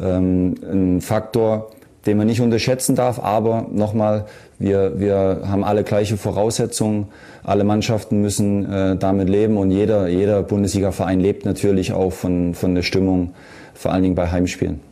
Ähm, 0.00 0.55
ein 0.71 1.00
Faktor, 1.00 1.71
den 2.07 2.19
man 2.19 2.29
nicht 2.29 2.41
unterschätzen 2.41 2.95
darf, 2.95 3.19
aber 3.19 3.67
nochmal, 3.71 4.27
wir, 4.61 5.00
wir 5.00 5.43
haben 5.45 5.65
alle 5.65 5.83
gleiche 5.83 6.17
Voraussetzungen. 6.17 7.09
Alle 7.43 7.65
Mannschaften 7.65 8.21
müssen 8.21 8.71
äh, 8.71 8.97
damit 8.97 9.29
leben 9.29 9.57
und 9.57 9.71
jeder, 9.71 10.09
jeder 10.09 10.43
Bundesliga-Verein 10.43 11.19
lebt 11.19 11.45
natürlich 11.45 11.93
auch 11.93 12.12
von, 12.12 12.55
von 12.55 12.75
der 12.75 12.83
Stimmung, 12.83 13.35
vor 13.75 13.93
allen 13.93 14.03
Dingen 14.03 14.15
bei 14.15 14.31
Heimspielen. 14.31 14.88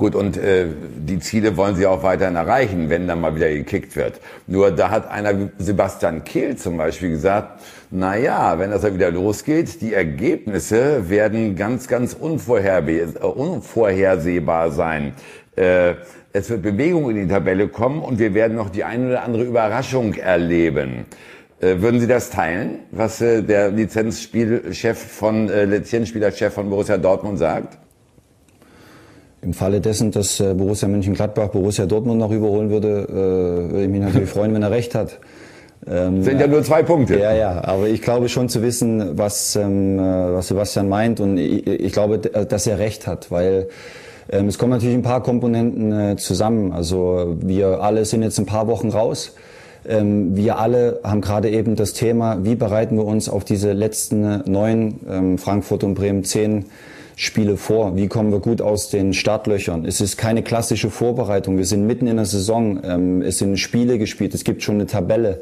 Gut, 0.00 0.14
und 0.14 0.36
äh, 0.38 0.66
die 0.96 1.18
Ziele 1.18 1.58
wollen 1.58 1.76
sie 1.76 1.86
auch 1.86 2.02
weiterhin 2.02 2.34
erreichen, 2.34 2.88
wenn 2.88 3.06
dann 3.06 3.20
mal 3.20 3.36
wieder 3.36 3.50
gekickt 3.50 3.96
wird. 3.96 4.18
Nur 4.46 4.70
da 4.70 4.88
hat 4.88 5.10
einer 5.10 5.50
Sebastian 5.58 6.24
Kehl 6.24 6.56
zum 6.56 6.78
Beispiel 6.78 7.10
gesagt, 7.10 7.60
na 7.90 8.16
ja, 8.16 8.58
wenn 8.58 8.70
das 8.70 8.80
dann 8.80 8.94
wieder 8.94 9.10
losgeht, 9.10 9.82
die 9.82 9.92
Ergebnisse 9.92 11.10
werden 11.10 11.54
ganz, 11.54 11.86
ganz 11.86 12.14
unvorhersehbar 12.14 14.70
sein. 14.70 15.12
Äh, 15.54 15.96
es 16.32 16.48
wird 16.48 16.62
Bewegung 16.62 17.10
in 17.10 17.16
die 17.16 17.28
Tabelle 17.28 17.68
kommen 17.68 18.00
und 18.00 18.18
wir 18.18 18.32
werden 18.32 18.56
noch 18.56 18.70
die 18.70 18.84
eine 18.84 19.08
oder 19.08 19.22
andere 19.22 19.44
Überraschung 19.44 20.14
erleben. 20.14 21.04
Äh, 21.60 21.82
würden 21.82 22.00
Sie 22.00 22.06
das 22.06 22.30
teilen, 22.30 22.78
was 22.90 23.20
äh, 23.20 23.42
der 23.42 23.70
Lizenzspielchef 23.70 24.96
von 24.96 25.50
äh, 25.50 25.66
Lizenzspielerchef 25.66 26.54
von 26.54 26.70
Borussia 26.70 26.96
Dortmund 26.96 27.38
sagt? 27.38 27.76
Im 29.42 29.54
Falle 29.54 29.80
dessen, 29.80 30.10
dass 30.10 30.38
äh, 30.40 30.54
Borussia 30.54 30.86
Mönchengladbach 30.86 31.48
Borussia 31.48 31.86
Dortmund 31.86 32.18
noch 32.18 32.30
überholen 32.30 32.70
würde, 32.70 33.06
äh, 33.08 33.72
würde 33.72 33.82
ich 33.84 33.88
mich 33.88 34.00
natürlich 34.00 34.30
freuen, 34.30 34.52
wenn 34.54 34.62
er 34.62 34.70
recht 34.70 34.94
hat. 34.94 35.18
Ähm, 35.86 36.22
Sind 36.22 36.40
ja 36.40 36.46
nur 36.46 36.62
zwei 36.62 36.82
Punkte. 36.82 37.18
Ja, 37.18 37.32
ja, 37.32 37.64
aber 37.64 37.88
ich 37.88 38.02
glaube 38.02 38.28
schon 38.28 38.50
zu 38.50 38.60
wissen, 38.60 39.16
was, 39.16 39.56
ähm, 39.56 39.98
äh, 39.98 40.02
was 40.02 40.48
Sebastian 40.48 40.90
meint 40.90 41.20
und 41.20 41.38
ich, 41.38 41.66
ich 41.66 41.92
glaube, 41.92 42.18
dass 42.18 42.66
er 42.66 42.78
recht 42.78 43.06
hat, 43.06 43.30
weil 43.30 43.68
ähm, 44.30 44.48
es 44.48 44.58
kommen 44.58 44.72
natürlich 44.72 44.94
ein 44.94 45.02
paar 45.02 45.22
Komponenten 45.22 45.92
äh, 45.92 46.16
zusammen. 46.16 46.72
Also 46.72 47.36
wir 47.40 47.80
alle 47.82 48.04
sind 48.04 48.22
jetzt 48.22 48.38
ein 48.38 48.46
paar 48.46 48.66
Wochen 48.66 48.90
raus. 48.90 49.34
Ähm, 49.88 50.36
wir 50.36 50.58
alle 50.58 51.00
haben 51.02 51.22
gerade 51.22 51.48
eben 51.50 51.76
das 51.76 51.94
Thema, 51.94 52.44
wie 52.44 52.54
bereiten 52.54 52.96
wir 52.96 53.06
uns 53.06 53.30
auf 53.30 53.44
diese 53.44 53.72
letzten 53.72 54.42
neun 54.50 55.00
ähm, 55.08 55.38
Frankfurt 55.38 55.82
und 55.82 55.94
Bremen 55.94 56.24
zehn 56.24 56.66
Spiele 57.16 57.56
vor? 57.56 57.96
Wie 57.96 58.08
kommen 58.08 58.32
wir 58.32 58.40
gut 58.40 58.62
aus 58.62 58.90
den 58.90 59.12
Startlöchern? 59.12 59.84
Es 59.84 60.00
ist 60.00 60.16
keine 60.16 60.42
klassische 60.42 60.90
Vorbereitung. 60.90 61.56
Wir 61.56 61.64
sind 61.64 61.86
mitten 61.86 62.06
in 62.06 62.16
der 62.16 62.26
Saison. 62.26 62.80
Ähm, 62.84 63.22
es 63.22 63.38
sind 63.38 63.58
Spiele 63.58 63.98
gespielt. 63.98 64.34
Es 64.34 64.44
gibt 64.44 64.62
schon 64.62 64.76
eine 64.76 64.86
Tabelle. 64.86 65.40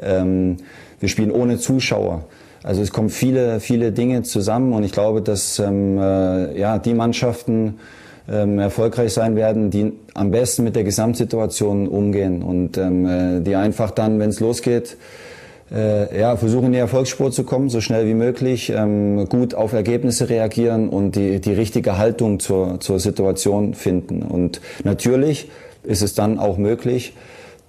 Ähm, 0.00 0.56
wir 1.00 1.08
spielen 1.08 1.30
ohne 1.30 1.58
Zuschauer. 1.58 2.24
Also 2.62 2.82
es 2.82 2.92
kommen 2.92 3.08
viele, 3.08 3.60
viele 3.60 3.92
Dinge 3.92 4.22
zusammen 4.22 4.72
und 4.72 4.82
ich 4.82 4.92
glaube, 4.92 5.22
dass 5.22 5.58
ähm, 5.58 5.98
äh, 5.98 6.58
ja, 6.58 6.78
die 6.78 6.92
Mannschaften 6.92 7.78
ähm, 8.28 8.58
erfolgreich 8.58 9.12
sein 9.12 9.36
werden, 9.36 9.70
die 9.70 9.92
am 10.14 10.30
besten 10.30 10.64
mit 10.64 10.76
der 10.76 10.84
Gesamtsituation 10.84 11.88
umgehen 11.88 12.42
und 12.42 12.76
ähm, 12.76 13.06
äh, 13.06 13.40
die 13.40 13.54
einfach 13.54 13.90
dann, 13.90 14.18
wenn 14.18 14.30
es 14.30 14.40
losgeht, 14.40 14.96
äh, 15.72 16.18
ja, 16.18 16.36
versuchen 16.36 16.66
in 16.66 16.72
die 16.72 16.78
Erfolgsspur 16.78 17.30
zu 17.30 17.44
kommen, 17.44 17.68
so 17.68 17.80
schnell 17.80 18.06
wie 18.06 18.14
möglich, 18.14 18.70
ähm, 18.70 19.28
gut 19.28 19.54
auf 19.54 19.72
Ergebnisse 19.72 20.28
reagieren 20.28 20.88
und 20.88 21.16
die, 21.16 21.40
die 21.40 21.52
richtige 21.52 21.98
Haltung 21.98 22.40
zur, 22.40 22.80
zur 22.80 23.00
Situation 23.00 23.74
finden. 23.74 24.22
Und 24.22 24.60
natürlich 24.84 25.50
ist 25.82 26.02
es 26.02 26.14
dann 26.14 26.38
auch 26.38 26.58
möglich, 26.58 27.14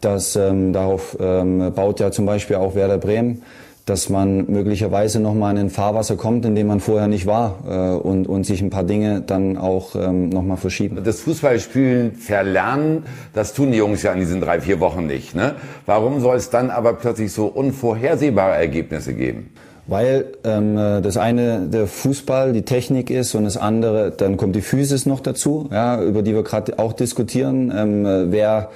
dass 0.02 0.36
ähm, 0.36 0.74
darauf 0.74 1.18
ähm, 1.20 1.74
baut 1.76 2.00
ja 2.00 2.12
zum 2.12 2.26
Beispiel 2.26 2.56
auch 2.56 2.76
Werder 2.76 2.98
Bremen, 2.98 3.42
dass 3.90 4.10
man 4.10 4.46
möglicherweise 4.48 5.20
nochmal 5.20 5.56
in 5.56 5.66
ein 5.66 5.70
Fahrwasser 5.70 6.16
kommt, 6.16 6.46
in 6.46 6.56
dem 6.56 6.68
man 6.68 6.80
vorher 6.80 7.08
nicht 7.08 7.26
war 7.26 7.58
äh, 7.68 8.08
und, 8.08 8.28
und 8.28 8.46
sich 8.46 8.62
ein 8.62 8.70
paar 8.70 8.84
Dinge 8.84 9.22
dann 9.22 9.58
auch 9.58 9.96
ähm, 9.96 10.30
nochmal 10.30 10.58
verschieben. 10.58 11.00
Das 11.04 11.22
Fußballspielen 11.22 12.14
verlernen, 12.14 13.04
das 13.34 13.54
tun 13.54 13.72
die 13.72 13.78
Jungs 13.78 14.04
ja 14.04 14.14
in 14.14 14.20
diesen 14.20 14.42
drei, 14.42 14.62
vier 14.62 14.80
Wochen 14.80 15.08
nicht. 15.08 15.36
Ne? 15.36 15.56
Warum 15.86 16.20
soll 16.20 16.38
es 16.38 16.50
dann 16.50 16.70
aber 16.70 16.94
plötzlich 16.94 17.32
so 17.32 17.48
unvorhersehbare 17.48 18.56
Ergebnisse 18.56 19.14
geben? 19.14 19.52
Weil 19.88 20.26
ähm, 20.44 20.76
das 20.76 21.18
eine 21.18 21.62
der 21.62 21.88
Fußball, 21.88 22.54
die 22.54 22.62
Technik 22.62 23.10
ist 23.10 23.34
und 23.34 23.46
das 23.46 23.58
andere, 23.58 24.12
dann 24.12 24.38
kommt 24.38 24.56
die 24.56 24.62
Physis 24.62 25.08
noch 25.08 25.20
dazu, 25.20 25.68
ja, 25.72 26.00
über 26.00 26.22
die 26.22 26.36
wir 26.36 26.44
gerade 26.44 26.78
auch 26.78 26.94
diskutieren. 26.94 27.74
Ähm, 27.76 28.28
wer 28.32 28.70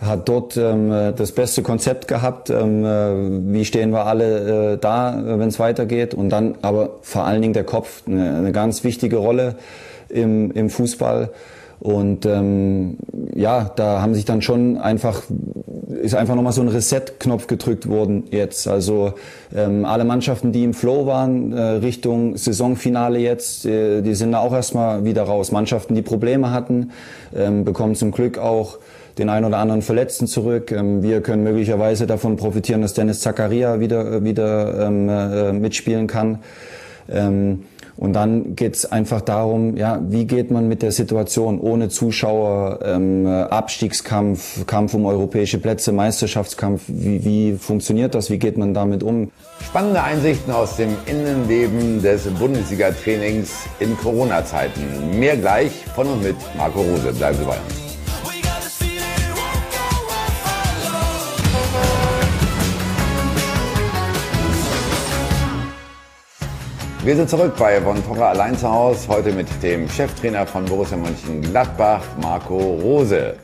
hat 0.00 0.28
dort 0.28 0.56
ähm, 0.56 0.90
das 1.16 1.32
beste 1.32 1.62
Konzept 1.62 2.06
gehabt, 2.08 2.50
ähm, 2.50 2.84
äh, 2.84 3.54
wie 3.54 3.64
stehen 3.64 3.90
wir 3.90 4.06
alle 4.06 4.74
äh, 4.74 4.78
da, 4.78 5.20
wenn 5.24 5.48
es 5.48 5.58
weitergeht. 5.58 6.14
Und 6.14 6.30
dann 6.30 6.56
aber 6.62 6.90
vor 7.02 7.24
allen 7.24 7.42
Dingen 7.42 7.54
der 7.54 7.64
Kopf, 7.64 8.02
eine, 8.06 8.36
eine 8.36 8.52
ganz 8.52 8.84
wichtige 8.84 9.16
Rolle 9.16 9.56
im, 10.08 10.50
im 10.52 10.70
Fußball. 10.70 11.30
Und 11.80 12.26
ähm, 12.26 12.96
ja, 13.34 13.70
da 13.76 14.02
haben 14.02 14.14
sich 14.14 14.24
dann 14.24 14.42
schon 14.42 14.78
einfach, 14.78 15.22
ist 16.02 16.14
einfach 16.14 16.34
nochmal 16.34 16.52
so 16.52 16.60
ein 16.60 16.68
Reset-Knopf 16.68 17.46
gedrückt 17.46 17.88
worden 17.88 18.24
jetzt. 18.30 18.66
Also 18.66 19.12
ähm, 19.54 19.84
alle 19.84 20.04
Mannschaften, 20.04 20.50
die 20.50 20.64
im 20.64 20.74
Flow 20.74 21.06
waren, 21.06 21.52
äh, 21.52 21.60
Richtung 21.60 22.36
Saisonfinale 22.36 23.20
jetzt, 23.20 23.64
äh, 23.64 24.02
die 24.02 24.14
sind 24.14 24.32
da 24.32 24.40
auch 24.40 24.52
erstmal 24.52 25.04
wieder 25.04 25.22
raus. 25.22 25.52
Mannschaften, 25.52 25.94
die 25.94 26.02
Probleme 26.02 26.50
hatten, 26.50 26.90
ähm, 27.34 27.64
bekommen 27.64 27.94
zum 27.94 28.10
Glück 28.10 28.38
auch 28.38 28.78
den 29.18 29.28
einen 29.28 29.46
oder 29.46 29.58
anderen 29.58 29.82
Verletzten 29.82 30.26
zurück. 30.26 30.72
Ähm, 30.72 31.02
wir 31.02 31.20
können 31.20 31.44
möglicherweise 31.44 32.08
davon 32.08 32.36
profitieren, 32.36 32.82
dass 32.82 32.94
Dennis 32.94 33.20
Zakaria 33.20 33.78
wieder, 33.78 34.24
wieder 34.24 34.86
ähm, 34.86 35.08
äh, 35.08 35.52
mitspielen 35.52 36.08
kann. 36.08 36.40
Ähm, 37.10 37.64
und 37.98 38.12
dann 38.12 38.54
geht 38.54 38.76
es 38.76 38.90
einfach 38.90 39.20
darum, 39.20 39.76
ja, 39.76 40.00
wie 40.08 40.24
geht 40.24 40.52
man 40.52 40.68
mit 40.68 40.82
der 40.82 40.92
Situation 40.92 41.58
ohne 41.58 41.88
Zuschauer, 41.88 42.78
ähm, 42.84 43.26
Abstiegskampf, 43.26 44.66
Kampf 44.66 44.94
um 44.94 45.04
europäische 45.04 45.58
Plätze, 45.58 45.90
Meisterschaftskampf, 45.90 46.84
wie, 46.86 47.24
wie 47.24 47.58
funktioniert 47.58 48.14
das, 48.14 48.30
wie 48.30 48.38
geht 48.38 48.56
man 48.56 48.72
damit 48.72 49.02
um? 49.02 49.32
Spannende 49.66 50.00
Einsichten 50.00 50.52
aus 50.52 50.76
dem 50.76 50.90
Innenleben 51.06 52.00
des 52.00 52.26
Bundesliga-Trainings 52.38 53.50
in 53.80 53.96
Corona-Zeiten. 53.98 55.18
Mehr 55.18 55.36
gleich 55.36 55.72
von 55.96 56.06
und 56.06 56.22
mit 56.22 56.36
Marco 56.56 56.80
Rose. 56.80 57.12
Bleiben 57.12 57.36
Sie 57.38 57.44
bei 57.44 57.50
uns. 57.50 57.87
Wir 67.04 67.14
sind 67.14 67.30
zurück 67.30 67.52
bei 67.56 67.80
Von 67.80 68.04
Torra 68.04 68.30
allein 68.30 68.56
zu 68.58 68.68
Hause, 68.68 69.08
heute 69.08 69.30
mit 69.30 69.46
dem 69.62 69.88
Cheftrainer 69.88 70.44
von 70.46 70.64
Borussia 70.64 70.96
Mönchengladbach, 70.96 72.02
Marco 72.20 72.56
Rose. 72.58 73.34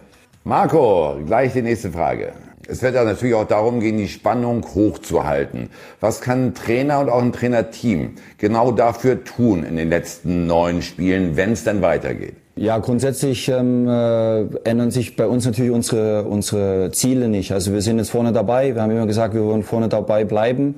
Marco, 0.43 1.15
gleich 1.25 1.53
die 1.53 1.63
nächste 1.63 1.93
Frage. 1.93 2.33
Es 2.67 2.83
wird 2.83 2.97
ja 2.97 3.05
natürlich 3.05 3.35
auch 3.35 3.47
darum 3.47 3.79
gehen, 3.79 3.97
die 3.97 4.09
Spannung 4.09 4.65
hochzuhalten. 4.75 5.71
Was 6.01 6.21
kann 6.21 6.47
ein 6.47 6.55
Trainer 6.55 6.99
und 6.99 7.09
auch 7.09 7.23
ein 7.23 7.33
Trainerteam 7.33 8.17
genau 8.39 8.73
dafür 8.73 9.23
tun 9.23 9.63
in 9.63 9.77
den 9.77 9.89
letzten 9.89 10.47
neun 10.47 10.83
Spielen, 10.83 11.37
wenn 11.37 11.53
es 11.53 11.63
dann 11.63 11.81
weitergeht? 11.81 12.35
Ja, 12.57 12.79
grundsätzlich 12.79 13.49
ähm, 13.49 13.89
äh, 13.89 14.47
ändern 14.65 14.91
sich 14.91 15.15
bei 15.15 15.29
uns 15.29 15.45
natürlich 15.45 15.71
unsere, 15.71 16.25
unsere 16.25 16.91
Ziele 16.91 17.29
nicht. 17.29 17.53
Also 17.53 17.73
wir 17.73 17.83
sind 17.83 17.99
jetzt 17.99 18.11
vorne 18.11 18.33
dabei. 18.33 18.75
Wir 18.75 18.83
haben 18.83 18.91
immer 18.91 19.07
gesagt, 19.07 19.35
wir 19.35 19.45
wollen 19.45 19.63
vorne 19.63 19.89
dabei 19.89 20.25
bleiben. 20.25 20.77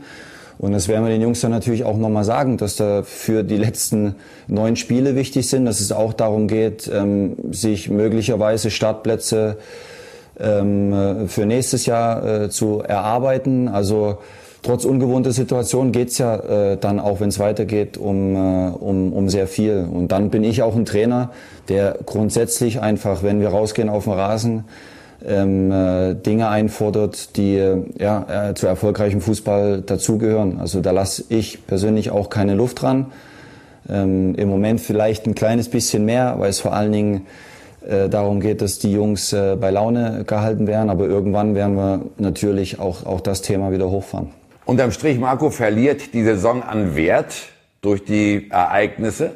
Und 0.58 0.72
das 0.72 0.88
werden 0.88 1.04
wir 1.04 1.12
den 1.12 1.20
Jungs 1.20 1.40
dann 1.42 1.50
natürlich 1.50 1.84
auch 1.84 1.96
nochmal 1.96 2.24
sagen, 2.24 2.56
dass 2.56 2.76
da 2.76 3.02
für 3.02 3.42
die 3.42 3.58
letzten 3.58 4.14
neun 4.46 4.76
Spiele 4.76 5.14
wichtig 5.14 5.48
sind, 5.48 5.66
dass 5.66 5.80
es 5.80 5.92
auch 5.92 6.14
darum 6.14 6.48
geht, 6.48 6.90
ähm, 6.92 7.36
sich 7.50 7.90
möglicherweise 7.90 8.70
Startplätze 8.70 9.58
ähm, 10.40 10.92
äh, 10.92 11.28
für 11.28 11.44
nächstes 11.46 11.86
Jahr 11.86 12.44
äh, 12.44 12.50
zu 12.50 12.80
erarbeiten. 12.80 13.68
Also 13.68 14.18
trotz 14.62 14.84
ungewohnter 14.84 15.32
Situation 15.32 15.92
geht's 15.92 16.16
ja 16.18 16.36
äh, 16.36 16.76
dann 16.78 17.00
auch, 17.00 17.20
wenn 17.20 17.28
es 17.28 17.38
weitergeht, 17.38 17.98
um, 17.98 18.34
äh, 18.34 18.70
um, 18.70 19.12
um 19.12 19.28
sehr 19.28 19.46
viel. 19.46 19.86
Und 19.90 20.08
dann 20.08 20.30
bin 20.30 20.42
ich 20.42 20.62
auch 20.62 20.74
ein 20.74 20.86
Trainer, 20.86 21.30
der 21.68 21.98
grundsätzlich 22.06 22.80
einfach, 22.80 23.22
wenn 23.22 23.40
wir 23.40 23.48
rausgehen 23.48 23.90
auf 23.90 24.04
den 24.04 24.14
Rasen, 24.14 24.64
ähm, 25.26 25.72
äh, 25.72 26.14
Dinge 26.14 26.48
einfordert, 26.48 27.36
die 27.36 27.56
äh, 27.56 27.82
ja, 27.98 28.50
äh, 28.50 28.54
zu 28.54 28.66
erfolgreichem 28.66 29.20
Fußball 29.20 29.82
dazugehören. 29.82 30.60
Also 30.60 30.80
da 30.80 30.92
lasse 30.92 31.24
ich 31.28 31.66
persönlich 31.66 32.10
auch 32.10 32.30
keine 32.30 32.54
Luft 32.54 32.82
dran. 32.82 33.06
Ähm, 33.88 34.34
Im 34.36 34.48
Moment 34.48 34.80
vielleicht 34.80 35.26
ein 35.26 35.34
kleines 35.34 35.68
bisschen 35.68 36.04
mehr, 36.04 36.36
weil 36.38 36.50
es 36.50 36.60
vor 36.60 36.72
allen 36.72 36.92
Dingen 36.92 37.26
äh, 37.86 38.08
darum 38.08 38.40
geht, 38.40 38.62
dass 38.62 38.78
die 38.78 38.92
Jungs 38.92 39.32
äh, 39.32 39.56
bei 39.60 39.70
Laune 39.70 40.24
gehalten 40.26 40.66
werden. 40.66 40.90
Aber 40.90 41.06
irgendwann 41.06 41.54
werden 41.54 41.76
wir 41.76 42.00
natürlich 42.18 42.78
auch, 42.78 43.04
auch 43.04 43.20
das 43.20 43.42
Thema 43.42 43.72
wieder 43.72 43.90
hochfahren. 43.90 44.28
Unterm 44.64 44.90
Strich, 44.90 45.18
Marco, 45.18 45.50
verliert 45.50 46.12
die 46.12 46.24
Saison 46.24 46.62
an 46.62 46.96
Wert 46.96 47.34
durch 47.82 48.04
die 48.04 48.48
Ereignisse? 48.50 49.32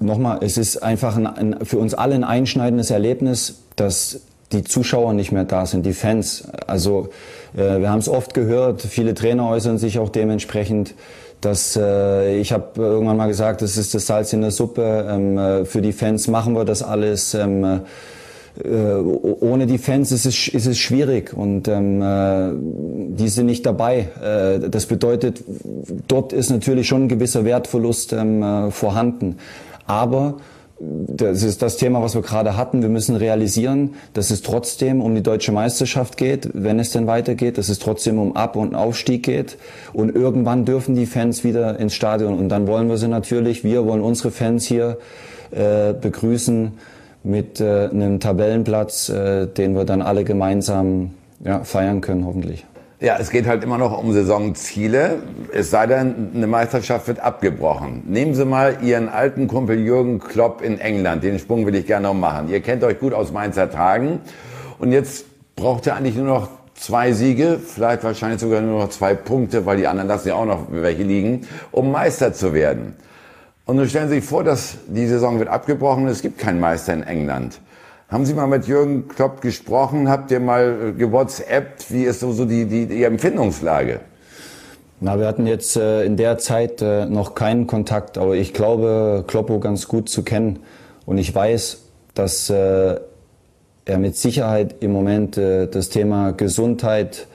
Nochmal, 0.00 0.38
es 0.42 0.58
ist 0.58 0.82
einfach 0.82 1.16
ein, 1.16 1.26
ein, 1.26 1.56
für 1.64 1.78
uns 1.78 1.94
alle 1.94 2.16
ein 2.16 2.24
einschneidendes 2.24 2.90
Erlebnis, 2.90 3.62
dass 3.76 4.22
die 4.52 4.64
Zuschauer 4.64 5.12
nicht 5.12 5.32
mehr 5.32 5.44
da 5.44 5.66
sind, 5.66 5.86
die 5.86 5.92
Fans. 5.92 6.44
Also 6.66 7.08
äh, 7.56 7.80
wir 7.80 7.90
haben 7.90 7.98
es 7.98 8.08
oft 8.08 8.34
gehört, 8.34 8.82
viele 8.82 9.14
Trainer 9.14 9.48
äußern 9.48 9.78
sich 9.78 9.98
auch 9.98 10.08
dementsprechend, 10.08 10.94
dass 11.40 11.76
äh, 11.76 12.38
ich 12.38 12.52
habe 12.52 12.80
irgendwann 12.80 13.16
mal 13.16 13.26
gesagt, 13.26 13.62
das 13.62 13.76
ist 13.76 13.94
das 13.94 14.06
Salz 14.06 14.32
in 14.32 14.42
der 14.42 14.52
Suppe. 14.52 15.06
Ähm, 15.10 15.38
äh, 15.38 15.64
für 15.64 15.82
die 15.82 15.92
Fans 15.92 16.28
machen 16.28 16.54
wir 16.54 16.64
das 16.64 16.82
alles. 16.82 17.34
Ähm, 17.34 17.82
äh, 18.62 18.68
ohne 18.68 19.66
die 19.66 19.78
Fans 19.78 20.12
ist 20.12 20.26
es, 20.26 20.48
ist 20.48 20.66
es 20.66 20.78
schwierig 20.78 21.32
und 21.34 21.68
ähm, 21.68 22.02
äh, 22.02 22.50
die 23.16 23.28
sind 23.28 23.46
nicht 23.46 23.64
dabei. 23.64 24.08
Äh, 24.22 24.68
das 24.68 24.86
bedeutet, 24.86 25.42
dort 26.06 26.32
ist 26.32 26.50
natürlich 26.50 26.86
schon 26.86 27.04
ein 27.04 27.08
gewisser 27.08 27.44
Wertverlust 27.44 28.12
ähm, 28.12 28.42
äh, 28.42 28.70
vorhanden. 28.70 29.38
Aber 29.86 30.36
das 30.84 31.44
ist 31.44 31.62
das 31.62 31.76
Thema, 31.76 32.02
was 32.02 32.16
wir 32.16 32.22
gerade 32.22 32.56
hatten. 32.56 32.82
Wir 32.82 32.88
müssen 32.88 33.14
realisieren, 33.14 33.94
dass 34.14 34.30
es 34.30 34.42
trotzdem 34.42 35.00
um 35.00 35.14
die 35.14 35.22
deutsche 35.22 35.52
Meisterschaft 35.52 36.16
geht, 36.16 36.48
wenn 36.54 36.80
es 36.80 36.90
denn 36.90 37.06
weitergeht, 37.06 37.56
dass 37.56 37.68
es 37.68 37.78
trotzdem 37.78 38.18
um 38.18 38.34
Ab- 38.34 38.56
und 38.56 38.74
Aufstieg 38.74 39.22
geht. 39.22 39.58
Und 39.92 40.14
irgendwann 40.14 40.64
dürfen 40.64 40.96
die 40.96 41.06
Fans 41.06 41.44
wieder 41.44 41.78
ins 41.78 41.94
Stadion. 41.94 42.36
Und 42.36 42.48
dann 42.48 42.66
wollen 42.66 42.88
wir 42.88 42.96
sie 42.96 43.06
natürlich, 43.06 43.62
wir 43.62 43.86
wollen 43.86 44.02
unsere 44.02 44.32
Fans 44.32 44.66
hier 44.66 44.98
äh, 45.52 45.92
begrüßen 45.92 46.72
mit 47.22 47.60
äh, 47.60 47.88
einem 47.88 48.18
Tabellenplatz, 48.18 49.08
äh, 49.08 49.46
den 49.46 49.76
wir 49.76 49.84
dann 49.84 50.02
alle 50.02 50.24
gemeinsam 50.24 51.12
ja, 51.44 51.62
feiern 51.62 52.00
können, 52.00 52.26
hoffentlich. 52.26 52.64
Ja, 53.02 53.16
es 53.18 53.30
geht 53.30 53.48
halt 53.48 53.64
immer 53.64 53.78
noch 53.78 53.98
um 53.98 54.12
Saisonziele. 54.12 55.24
Es 55.52 55.72
sei 55.72 55.88
denn, 55.88 56.30
eine 56.36 56.46
Meisterschaft 56.46 57.08
wird 57.08 57.18
abgebrochen. 57.18 58.04
Nehmen 58.06 58.36
Sie 58.36 58.44
mal 58.44 58.76
Ihren 58.80 59.08
alten 59.08 59.48
Kumpel 59.48 59.80
Jürgen 59.80 60.20
Klopp 60.20 60.62
in 60.62 60.78
England. 60.78 61.24
Den 61.24 61.40
Sprung 61.40 61.66
will 61.66 61.74
ich 61.74 61.84
gerne 61.84 62.06
noch 62.06 62.14
machen. 62.14 62.48
Ihr 62.48 62.60
kennt 62.60 62.84
euch 62.84 63.00
gut 63.00 63.12
aus 63.12 63.32
Mainzer 63.32 63.72
Tagen. 63.72 64.20
Und 64.78 64.92
jetzt 64.92 65.24
braucht 65.56 65.88
er 65.88 65.96
eigentlich 65.96 66.14
nur 66.14 66.26
noch 66.26 66.48
zwei 66.76 67.10
Siege, 67.10 67.58
vielleicht 67.58 68.04
wahrscheinlich 68.04 68.40
sogar 68.40 68.60
nur 68.60 68.78
noch 68.78 68.90
zwei 68.90 69.14
Punkte, 69.14 69.66
weil 69.66 69.78
die 69.78 69.88
anderen 69.88 70.06
lassen 70.06 70.28
ja 70.28 70.34
auch 70.36 70.46
noch 70.46 70.68
welche 70.70 71.02
liegen, 71.02 71.48
um 71.72 71.90
Meister 71.90 72.32
zu 72.32 72.54
werden. 72.54 72.94
Und 73.66 73.78
nun 73.78 73.88
stellen 73.88 74.10
Sie 74.10 74.20
sich 74.20 74.24
vor, 74.24 74.44
dass 74.44 74.76
die 74.86 75.08
Saison 75.08 75.40
wird 75.40 75.48
abgebrochen 75.48 76.04
und 76.04 76.08
es 76.08 76.22
gibt 76.22 76.38
keinen 76.38 76.60
Meister 76.60 76.94
in 76.94 77.02
England. 77.02 77.58
Haben 78.12 78.26
Sie 78.26 78.34
mal 78.34 78.46
mit 78.46 78.66
Jürgen 78.66 79.08
Klopp 79.08 79.40
gesprochen? 79.40 80.10
Habt 80.10 80.30
ihr 80.30 80.38
mal 80.38 80.90
äh, 80.90 80.92
gewhatsappt? 80.92 81.90
Wie 81.90 82.04
ist 82.04 82.20
so, 82.20 82.44
die, 82.44 82.66
die, 82.66 82.84
die 82.84 83.04
Empfindungslage? 83.04 84.00
Na, 85.00 85.18
wir 85.18 85.26
hatten 85.26 85.46
jetzt 85.46 85.78
äh, 85.78 86.04
in 86.04 86.18
der 86.18 86.36
Zeit 86.36 86.82
äh, 86.82 87.06
noch 87.06 87.34
keinen 87.34 87.66
Kontakt, 87.66 88.18
aber 88.18 88.34
ich 88.34 88.52
glaube, 88.52 89.24
Kloppo 89.26 89.60
ganz 89.60 89.88
gut 89.88 90.10
zu 90.10 90.24
kennen. 90.24 90.58
Und 91.06 91.16
ich 91.16 91.34
weiß, 91.34 91.84
dass 92.12 92.50
äh, 92.50 93.00
er 93.86 93.98
mit 93.98 94.14
Sicherheit 94.18 94.74
im 94.80 94.92
Moment 94.92 95.38
äh, 95.38 95.66
das 95.66 95.88
Thema 95.88 96.32
Gesundheit 96.32 97.26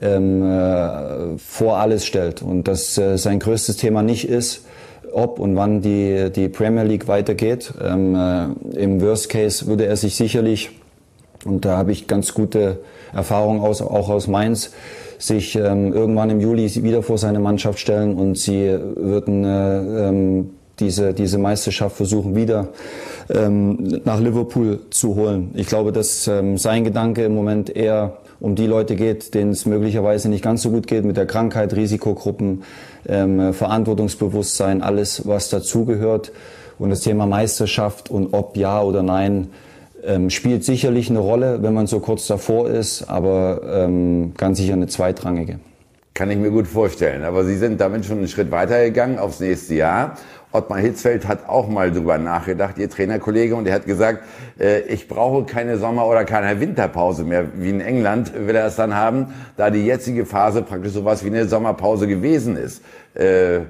ähm, 0.00 0.42
äh, 0.42 1.36
vor 1.36 1.76
alles 1.76 2.06
stellt 2.06 2.40
und 2.40 2.66
dass 2.66 2.94
sein 2.94 3.40
größtes 3.40 3.76
Thema 3.76 4.02
nicht 4.02 4.26
ist, 4.26 4.64
ob 5.14 5.38
und 5.38 5.56
wann 5.56 5.80
die, 5.80 6.30
die 6.34 6.48
Premier 6.48 6.84
League 6.84 7.08
weitergeht. 7.08 7.72
Ähm, 7.82 8.14
äh, 8.14 8.78
Im 8.78 9.00
Worst 9.00 9.28
Case 9.28 9.66
würde 9.66 9.86
er 9.86 9.96
sich 9.96 10.16
sicherlich 10.16 10.70
Und 11.44 11.64
da 11.64 11.76
habe 11.76 11.92
ich 11.92 12.06
ganz 12.06 12.34
gute 12.34 12.78
Erfahrungen 13.12 13.60
aus, 13.60 13.82
auch 13.82 14.08
aus 14.08 14.26
Mainz, 14.26 14.72
sich 15.18 15.56
ähm, 15.56 15.92
irgendwann 15.92 16.30
im 16.30 16.40
Juli 16.40 16.82
wieder 16.82 17.02
vor 17.02 17.18
seine 17.18 17.38
Mannschaft 17.38 17.78
stellen 17.78 18.16
und 18.16 18.36
sie 18.36 18.76
würden 18.96 19.44
äh, 19.44 20.08
ähm, 20.08 20.50
diese, 20.80 21.14
diese 21.14 21.38
Meisterschaft 21.38 21.96
versuchen 21.96 22.34
wieder 22.34 22.68
ähm, 23.30 24.00
nach 24.04 24.20
Liverpool 24.20 24.80
zu 24.90 25.14
holen. 25.14 25.50
Ich 25.54 25.68
glaube, 25.68 25.92
dass 25.92 26.26
ähm, 26.26 26.58
sein 26.58 26.84
Gedanke 26.84 27.24
im 27.24 27.34
Moment 27.34 27.74
eher 27.74 28.18
um 28.40 28.54
die 28.54 28.66
Leute 28.66 28.96
geht, 28.96 29.34
denen 29.34 29.52
es 29.52 29.66
möglicherweise 29.66 30.28
nicht 30.28 30.42
ganz 30.42 30.62
so 30.62 30.70
gut 30.70 30.86
geht 30.86 31.04
mit 31.04 31.16
der 31.16 31.26
Krankheit, 31.26 31.74
Risikogruppen, 31.74 32.62
ähm, 33.06 33.52
Verantwortungsbewusstsein, 33.52 34.82
alles, 34.82 35.26
was 35.26 35.48
dazugehört. 35.50 36.32
Und 36.78 36.90
das 36.90 37.00
Thema 37.00 37.26
Meisterschaft 37.26 38.10
und 38.10 38.34
ob 38.34 38.56
ja 38.56 38.82
oder 38.82 39.02
nein 39.02 39.48
ähm, 40.04 40.30
spielt 40.30 40.64
sicherlich 40.64 41.08
eine 41.10 41.20
Rolle, 41.20 41.62
wenn 41.62 41.72
man 41.72 41.86
so 41.86 42.00
kurz 42.00 42.26
davor 42.26 42.68
ist, 42.68 43.04
aber 43.04 43.60
ähm, 43.64 44.34
ganz 44.36 44.58
sicher 44.58 44.74
eine 44.74 44.86
zweitrangige. 44.86 45.60
Kann 46.14 46.30
ich 46.30 46.38
mir 46.38 46.50
gut 46.50 46.68
vorstellen. 46.68 47.24
Aber 47.24 47.44
Sie 47.44 47.56
sind 47.56 47.80
damit 47.80 48.04
schon 48.04 48.18
einen 48.18 48.28
Schritt 48.28 48.52
weitergegangen 48.52 49.18
aufs 49.18 49.40
nächste 49.40 49.74
Jahr. 49.74 50.16
Ottmar 50.54 50.78
Hitzfeld 50.78 51.26
hat 51.26 51.48
auch 51.48 51.68
mal 51.68 51.90
drüber 51.90 52.16
nachgedacht, 52.16 52.78
Ihr 52.78 52.88
Trainerkollege, 52.88 53.56
und 53.56 53.66
er 53.66 53.74
hat 53.74 53.86
gesagt, 53.86 54.22
äh, 54.58 54.82
ich 54.82 55.08
brauche 55.08 55.44
keine 55.44 55.78
Sommer- 55.78 56.06
oder 56.06 56.24
keine 56.24 56.60
Winterpause 56.60 57.24
mehr. 57.24 57.46
Wie 57.56 57.70
in 57.70 57.80
England 57.80 58.32
will 58.34 58.54
er 58.54 58.66
es 58.66 58.76
dann 58.76 58.94
haben, 58.94 59.34
da 59.56 59.70
die 59.70 59.84
jetzige 59.84 60.24
Phase 60.26 60.62
praktisch 60.62 60.92
sowas 60.92 61.24
wie 61.24 61.28
eine 61.28 61.48
Sommerpause 61.48 62.06
gewesen 62.06 62.56
ist. 62.56 62.82
Äh, 63.14 63.60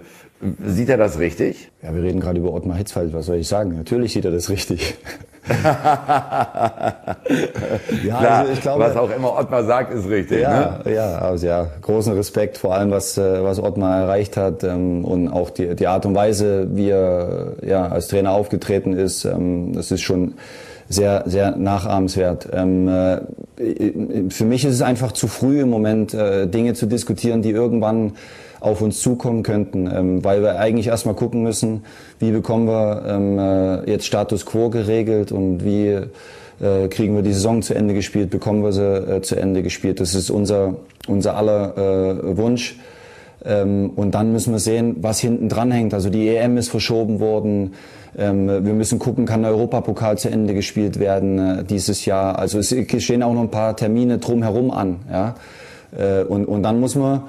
sieht 0.62 0.90
er 0.90 0.98
das 0.98 1.18
richtig? 1.18 1.70
Ja, 1.82 1.94
wir 1.94 2.02
reden 2.02 2.20
gerade 2.20 2.38
über 2.38 2.52
Ottmar 2.52 2.76
Hitzfeld. 2.76 3.14
Was 3.14 3.26
soll 3.26 3.36
ich 3.36 3.48
sagen? 3.48 3.74
Natürlich 3.76 4.12
sieht 4.12 4.26
er 4.26 4.30
das 4.30 4.50
richtig. 4.50 4.96
ja, 5.48 6.94
Klar, 8.18 8.38
also 8.38 8.52
ich 8.52 8.60
glaube, 8.62 8.84
was 8.84 8.96
auch 8.96 9.10
immer 9.10 9.38
Ottmar 9.38 9.64
sagt, 9.64 9.92
ist 9.92 10.08
richtig. 10.08 10.40
Ja, 10.40 10.80
ne? 10.84 10.94
ja, 10.94 11.18
also 11.18 11.46
ja, 11.46 11.66
großen 11.82 12.14
Respekt 12.14 12.56
vor 12.56 12.74
allem, 12.74 12.90
was, 12.90 13.18
äh, 13.18 13.42
was 13.44 13.58
Ottmar 13.58 14.00
erreicht 14.00 14.38
hat 14.38 14.64
ähm, 14.64 15.04
und 15.04 15.28
auch 15.28 15.50
die, 15.50 15.74
die 15.74 15.86
Art 15.86 16.06
und 16.06 16.14
Weise, 16.14 16.68
wie 16.72 16.88
er 16.88 17.52
ja, 17.62 17.88
als 17.88 18.08
Trainer 18.08 18.30
aufgetreten 18.30 18.94
ist, 18.94 19.26
ähm, 19.26 19.74
das 19.74 19.90
ist 19.90 20.00
schon 20.00 20.34
sehr, 20.88 21.24
sehr 21.26 21.56
nachahmenswert. 21.56 22.48
Ähm, 22.52 22.88
äh, 22.88 23.20
für 24.30 24.44
mich 24.44 24.64
ist 24.64 24.74
es 24.74 24.82
einfach 24.82 25.12
zu 25.12 25.28
früh 25.28 25.60
im 25.60 25.70
Moment, 25.70 26.14
äh, 26.14 26.46
Dinge 26.46 26.74
zu 26.74 26.86
diskutieren, 26.86 27.42
die 27.42 27.50
irgendwann 27.50 28.12
auf 28.64 28.80
uns 28.80 29.00
zukommen 29.00 29.42
könnten, 29.42 29.90
ähm, 29.92 30.24
weil 30.24 30.42
wir 30.42 30.58
eigentlich 30.58 30.86
erstmal 30.86 31.14
gucken 31.14 31.42
müssen, 31.42 31.84
wie 32.18 32.30
bekommen 32.30 32.66
wir 32.66 33.04
ähm, 33.06 33.38
äh, 33.38 33.90
jetzt 33.90 34.06
Status 34.06 34.46
Quo 34.46 34.70
geregelt 34.70 35.32
und 35.32 35.64
wie 35.64 36.00
äh, 36.60 36.88
kriegen 36.88 37.14
wir 37.14 37.22
die 37.22 37.32
Saison 37.32 37.62
zu 37.62 37.74
Ende 37.74 37.94
gespielt, 37.94 38.30
bekommen 38.30 38.62
wir 38.62 38.72
sie 38.72 38.82
äh, 38.82 39.20
zu 39.22 39.36
Ende 39.36 39.62
gespielt. 39.62 40.00
Das 40.00 40.14
ist 40.14 40.30
unser, 40.30 40.76
unser 41.06 41.36
aller 41.36 41.76
äh, 41.76 42.36
Wunsch. 42.36 42.78
Ähm, 43.44 43.90
und 43.94 44.14
dann 44.14 44.32
müssen 44.32 44.52
wir 44.52 44.58
sehen, 44.60 44.96
was 45.00 45.20
hinten 45.20 45.48
dran 45.48 45.70
hängt. 45.70 45.92
Also 45.92 46.08
die 46.08 46.28
EM 46.28 46.56
ist 46.56 46.70
verschoben 46.70 47.20
worden. 47.20 47.74
Ähm, 48.16 48.46
wir 48.46 48.72
müssen 48.72 48.98
gucken, 48.98 49.26
kann 49.26 49.42
der 49.42 49.50
Europapokal 49.50 50.16
zu 50.16 50.30
Ende 50.30 50.54
gespielt 50.54 50.98
werden 50.98 51.38
äh, 51.38 51.64
dieses 51.64 52.06
Jahr. 52.06 52.38
Also 52.38 52.58
es 52.58 52.74
stehen 52.98 53.22
auch 53.22 53.34
noch 53.34 53.42
ein 53.42 53.50
paar 53.50 53.76
Termine 53.76 54.18
drumherum 54.18 54.70
an. 54.70 55.00
Ja? 55.10 55.34
Äh, 55.98 56.24
und, 56.24 56.46
und 56.46 56.62
dann 56.62 56.80
muss 56.80 56.94
man 56.94 57.24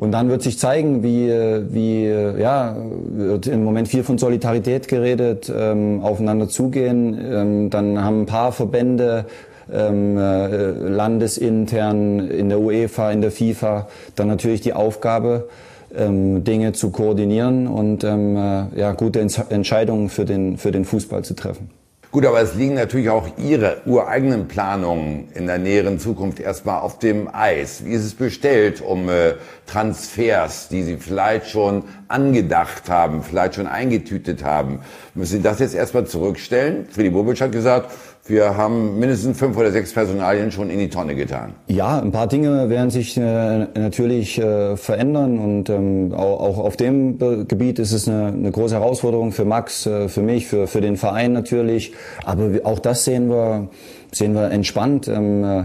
und 0.00 0.12
dann 0.12 0.30
wird 0.30 0.40
sich 0.40 0.58
zeigen, 0.58 1.02
wie, 1.02 1.28
wie 1.28 2.06
ja, 2.06 2.74
wird 3.10 3.46
im 3.46 3.62
Moment 3.62 3.86
viel 3.86 4.02
von 4.02 4.16
Solidarität 4.16 4.88
geredet, 4.88 5.52
ähm, 5.54 6.00
aufeinander 6.02 6.48
zugehen. 6.48 7.20
Ähm, 7.22 7.68
dann 7.68 8.02
haben 8.02 8.22
ein 8.22 8.26
paar 8.26 8.52
Verbände 8.52 9.26
ähm, 9.70 10.16
äh, 10.16 10.70
landesintern 10.70 12.30
in 12.30 12.48
der 12.48 12.60
UEFA, 12.60 13.10
in 13.12 13.20
der 13.20 13.30
FIFA 13.30 13.88
dann 14.16 14.28
natürlich 14.28 14.62
die 14.62 14.72
Aufgabe, 14.72 15.48
ähm, 15.94 16.44
Dinge 16.44 16.72
zu 16.72 16.88
koordinieren 16.88 17.66
und 17.66 18.02
ähm, 18.02 18.38
äh, 18.38 18.80
ja, 18.80 18.92
gute 18.92 19.20
Entscheidungen 19.20 20.08
für 20.08 20.24
den, 20.24 20.56
für 20.56 20.72
den 20.72 20.86
Fußball 20.86 21.24
zu 21.24 21.34
treffen. 21.34 21.68
Gut, 22.12 22.26
aber 22.26 22.40
es 22.40 22.56
liegen 22.56 22.74
natürlich 22.74 23.08
auch 23.08 23.28
Ihre 23.38 23.82
ureigenen 23.86 24.48
Planungen 24.48 25.28
in 25.32 25.46
der 25.46 25.58
näheren 25.58 26.00
Zukunft 26.00 26.40
erstmal 26.40 26.80
auf 26.80 26.98
dem 26.98 27.32
Eis. 27.32 27.84
Wie 27.84 27.92
ist 27.92 28.04
es 28.04 28.14
bestellt 28.14 28.80
um 28.80 29.08
äh, 29.08 29.34
Transfers, 29.68 30.66
die 30.66 30.82
Sie 30.82 30.96
vielleicht 30.96 31.46
schon 31.50 31.84
angedacht 32.08 32.88
haben, 32.88 33.22
vielleicht 33.22 33.54
schon 33.54 33.68
eingetütet 33.68 34.42
haben? 34.42 34.80
Müssen 35.14 35.36
Sie 35.36 35.42
das 35.42 35.60
jetzt 35.60 35.76
erstmal 35.76 36.04
zurückstellen? 36.04 36.88
Friedi 36.90 37.10
Bobic 37.10 37.40
hat 37.40 37.52
gesagt, 37.52 37.92
wir 38.26 38.56
haben 38.56 38.98
mindestens 38.98 39.38
fünf 39.38 39.56
oder 39.56 39.72
sechs 39.72 39.92
Personalien 39.92 40.52
schon 40.52 40.70
in 40.70 40.78
die 40.78 40.88
Tonne 40.88 41.14
getan. 41.14 41.54
Ja, 41.66 42.00
ein 42.00 42.12
paar 42.12 42.26
Dinge 42.26 42.68
werden 42.68 42.90
sich 42.90 43.16
äh, 43.16 43.66
natürlich 43.74 44.38
äh, 44.38 44.76
verändern 44.76 45.38
und 45.38 45.68
ähm, 45.68 46.12
auch, 46.14 46.40
auch, 46.40 46.58
auf 46.58 46.76
dem 46.76 47.18
Gebiet 47.18 47.78
ist 47.78 47.92
es 47.92 48.08
eine, 48.08 48.26
eine 48.26 48.50
große 48.50 48.74
Herausforderung 48.74 49.32
für 49.32 49.44
Max, 49.44 49.86
äh, 49.86 50.08
für 50.08 50.22
mich, 50.22 50.46
für, 50.46 50.66
für 50.66 50.80
den 50.80 50.96
Verein 50.96 51.32
natürlich. 51.32 51.92
Aber 52.24 52.50
auch 52.64 52.78
das 52.78 53.04
sehen 53.04 53.30
wir, 53.30 53.68
sehen 54.12 54.34
wir 54.34 54.50
entspannt. 54.50 55.08
Ähm, 55.08 55.44
äh, 55.44 55.64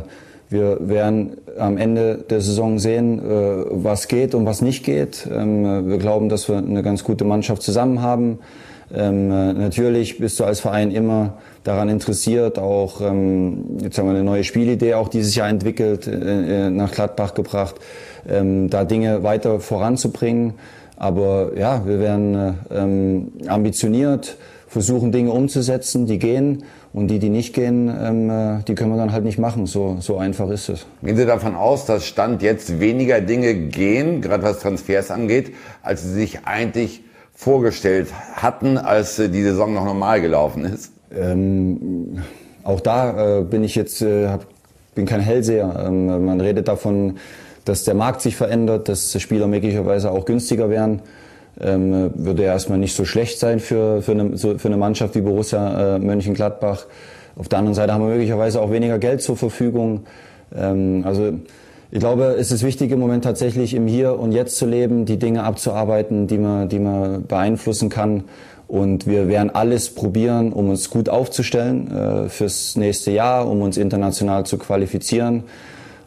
wir 0.49 0.77
werden 0.87 1.37
am 1.57 1.77
Ende 1.77 2.23
der 2.29 2.41
Saison 2.41 2.79
sehen, 2.79 3.19
äh, 3.19 3.65
was 3.69 4.07
geht 4.07 4.35
und 4.35 4.45
was 4.45 4.61
nicht 4.61 4.83
geht. 4.83 5.27
Ähm, 5.31 5.87
wir 5.89 5.97
glauben, 5.97 6.29
dass 6.29 6.47
wir 6.47 6.57
eine 6.57 6.83
ganz 6.83 7.03
gute 7.03 7.25
Mannschaft 7.25 7.61
zusammen 7.61 8.01
haben. 8.01 8.39
Ähm, 8.93 9.31
äh, 9.31 9.53
natürlich 9.53 10.19
bist 10.19 10.39
du 10.39 10.43
als 10.43 10.59
Verein 10.59 10.91
immer 10.91 11.33
daran 11.63 11.89
interessiert, 11.89 12.59
auch 12.59 13.01
ähm, 13.01 13.79
jetzt 13.81 13.97
haben 13.97 14.05
wir 14.05 14.11
eine 14.11 14.23
neue 14.23 14.43
Spielidee 14.43 14.93
auch 14.93 15.07
dieses 15.07 15.35
Jahr 15.35 15.49
entwickelt, 15.49 16.07
äh, 16.07 16.67
äh, 16.67 16.69
nach 16.69 16.91
Gladbach 16.91 17.33
gebracht, 17.33 17.75
ähm, 18.29 18.69
da 18.69 18.85
Dinge 18.85 19.23
weiter 19.23 19.59
voranzubringen. 19.59 20.53
Aber 20.97 21.51
ja, 21.57 21.85
wir 21.85 21.99
werden 21.99 22.35
äh, 22.35 22.53
ähm, 22.71 23.31
ambitioniert, 23.47 24.37
versuchen 24.67 25.11
Dinge 25.11 25.31
umzusetzen, 25.31 26.05
die 26.05 26.19
gehen 26.19 26.63
und 26.93 27.07
die, 27.07 27.19
die 27.19 27.29
nicht 27.29 27.53
gehen, 27.53 27.89
ähm, 27.89 28.29
äh, 28.29 28.63
die 28.67 28.75
können 28.75 28.91
wir 28.91 28.97
dann 28.97 29.11
halt 29.11 29.25
nicht 29.25 29.39
machen. 29.39 29.65
So, 29.65 29.97
so 29.99 30.17
einfach 30.17 30.49
ist 30.49 30.69
es. 30.69 30.85
Gehen 31.03 31.17
Sie 31.17 31.25
davon 31.25 31.55
aus, 31.55 31.85
dass 31.85 32.05
Stand 32.05 32.41
jetzt 32.41 32.79
weniger 32.79 33.19
Dinge 33.19 33.55
gehen, 33.55 34.21
gerade 34.21 34.43
was 34.43 34.59
Transfers 34.59 35.11
angeht, 35.11 35.53
als 35.81 36.03
Sie 36.03 36.13
sich 36.13 36.45
eigentlich 36.45 37.01
vorgestellt 37.35 38.07
hatten, 38.35 38.77
als 38.77 39.17
die 39.17 39.43
Saison 39.43 39.73
noch 39.73 39.85
normal 39.85 40.21
gelaufen 40.21 40.65
ist? 40.65 40.91
Ähm, 41.13 42.23
auch 42.63 42.79
da 42.79 43.39
äh, 43.39 43.43
bin 43.43 43.63
ich 43.63 43.75
jetzt, 43.75 44.01
äh, 44.01 44.27
hab, 44.27 44.45
bin 44.95 45.05
kein 45.05 45.19
Hellseher. 45.19 45.85
Ähm, 45.85 46.25
man 46.25 46.41
redet 46.41 46.67
davon, 46.67 47.17
dass 47.65 47.83
der 47.83 47.93
Markt 47.93 48.21
sich 48.21 48.35
verändert, 48.35 48.89
dass 48.89 49.19
Spieler 49.21 49.47
möglicherweise 49.47 50.11
auch 50.11 50.25
günstiger 50.25 50.69
werden. 50.69 51.01
Ähm, 51.59 52.11
würde 52.15 52.43
ja 52.43 52.53
erstmal 52.53 52.77
nicht 52.77 52.95
so 52.95 53.05
schlecht 53.05 53.39
sein 53.39 53.59
für, 53.59 54.01
für, 54.01 54.11
eine, 54.11 54.37
für 54.37 54.67
eine 54.67 54.77
Mannschaft 54.77 55.15
wie 55.15 55.21
Borussia 55.21 55.95
äh, 55.95 55.99
Mönchengladbach. 55.99 56.85
Auf 57.37 57.49
der 57.49 57.59
anderen 57.59 57.75
Seite 57.75 57.93
haben 57.93 58.01
wir 58.01 58.13
möglicherweise 58.13 58.61
auch 58.61 58.71
weniger 58.71 58.97
Geld 58.97 59.21
zur 59.21 59.37
Verfügung. 59.37 60.05
Ähm, 60.55 61.03
also 61.05 61.33
ich 61.91 61.99
glaube, 61.99 62.35
es 62.37 62.51
ist 62.51 62.63
wichtig 62.63 62.91
im 62.91 62.99
Moment 62.99 63.23
tatsächlich 63.23 63.73
im 63.73 63.87
Hier 63.87 64.19
und 64.19 64.31
Jetzt 64.31 64.57
zu 64.57 64.65
leben, 64.65 65.05
die 65.05 65.17
Dinge 65.17 65.43
abzuarbeiten, 65.43 66.27
die 66.27 66.37
man, 66.37 66.67
die 66.69 66.79
man 66.79 67.25
beeinflussen 67.25 67.89
kann. 67.89 68.23
Und 68.67 69.05
wir 69.05 69.27
werden 69.27 69.51
alles 69.53 69.93
probieren, 69.93 70.51
um 70.51 70.69
uns 70.69 70.89
gut 70.89 71.07
aufzustellen 71.07 71.91
äh, 71.95 72.29
fürs 72.29 72.75
nächste 72.75 73.11
Jahr, 73.11 73.47
um 73.47 73.61
uns 73.61 73.77
international 73.77 74.45
zu 74.45 74.57
qualifizieren. 74.57 75.43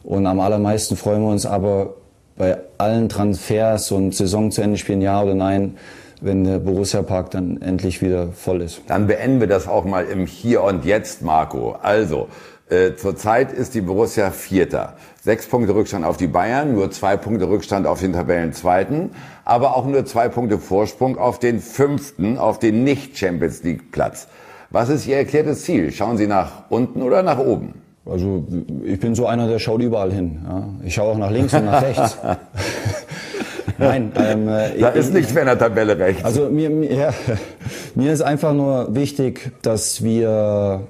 Und 0.02 0.26
am 0.26 0.40
allermeisten 0.40 0.96
freuen 0.96 1.22
wir 1.22 1.30
uns 1.30 1.46
aber 1.46 1.94
bei 2.36 2.56
allen 2.78 3.08
Transfers 3.08 3.92
und 3.92 4.14
Saison 4.14 4.50
zu 4.50 4.62
Ende 4.62 4.78
spielen, 4.78 5.02
ja 5.02 5.22
oder 5.22 5.34
nein, 5.34 5.76
wenn 6.20 6.44
der 6.44 6.58
Borussia 6.58 7.02
Park 7.02 7.30
dann 7.30 7.60
endlich 7.62 8.02
wieder 8.02 8.28
voll 8.32 8.62
ist. 8.62 8.80
Dann 8.88 9.06
beenden 9.06 9.40
wir 9.40 9.46
das 9.46 9.68
auch 9.68 9.84
mal 9.84 10.04
im 10.06 10.26
Hier 10.26 10.62
und 10.62 10.84
Jetzt, 10.84 11.22
Marco. 11.22 11.76
Also, 11.82 12.28
äh, 12.70 12.96
zurzeit 12.96 13.52
ist 13.52 13.74
die 13.74 13.80
Borussia 13.80 14.30
Vierter. 14.30 14.94
Sechs 15.22 15.46
Punkte 15.46 15.74
Rückstand 15.74 16.04
auf 16.04 16.16
die 16.16 16.26
Bayern, 16.26 16.74
nur 16.74 16.90
zwei 16.90 17.16
Punkte 17.16 17.48
Rückstand 17.48 17.86
auf 17.86 18.00
den 18.00 18.12
Tabellenzweiten, 18.12 19.10
aber 19.44 19.76
auch 19.76 19.86
nur 19.86 20.04
zwei 20.06 20.28
Punkte 20.28 20.58
Vorsprung 20.58 21.18
auf 21.18 21.38
den 21.38 21.60
Fünften, 21.60 22.38
auf 22.38 22.58
den 22.58 22.84
Nicht-Champions 22.84 23.62
League-Platz. 23.62 24.28
Was 24.70 24.90
ist 24.90 25.06
Ihr 25.06 25.16
erklärtes 25.16 25.62
Ziel? 25.64 25.92
Schauen 25.92 26.18
Sie 26.18 26.26
nach 26.26 26.64
unten 26.68 27.02
oder 27.02 27.22
nach 27.22 27.38
oben? 27.38 27.74
Also 28.04 28.44
ich 28.84 28.98
bin 29.00 29.14
so 29.14 29.26
einer, 29.26 29.48
der 29.48 29.58
schaut 29.58 29.82
überall 29.82 30.12
hin. 30.12 30.38
Ja. 30.48 30.68
Ich 30.84 30.94
schaue 30.94 31.12
auch 31.12 31.18
nach 31.18 31.30
links 31.30 31.52
und 31.52 31.66
nach 31.66 31.82
rechts. 31.82 32.18
Nein, 33.78 34.12
ähm, 34.16 34.48
äh, 34.48 34.78
da 34.80 34.88
ist 34.88 35.12
nichts 35.12 35.32
mehr 35.32 35.42
in 35.42 35.48
der 35.48 35.58
Tabelle 35.58 35.98
rechts. 35.98 36.24
Also 36.24 36.48
mir, 36.48 36.68
mir, 36.68 36.92
ja, 36.92 37.14
Mir 37.98 38.12
ist 38.12 38.20
einfach 38.20 38.54
nur 38.54 38.94
wichtig, 38.94 39.50
dass 39.62 40.04
wir, 40.04 40.86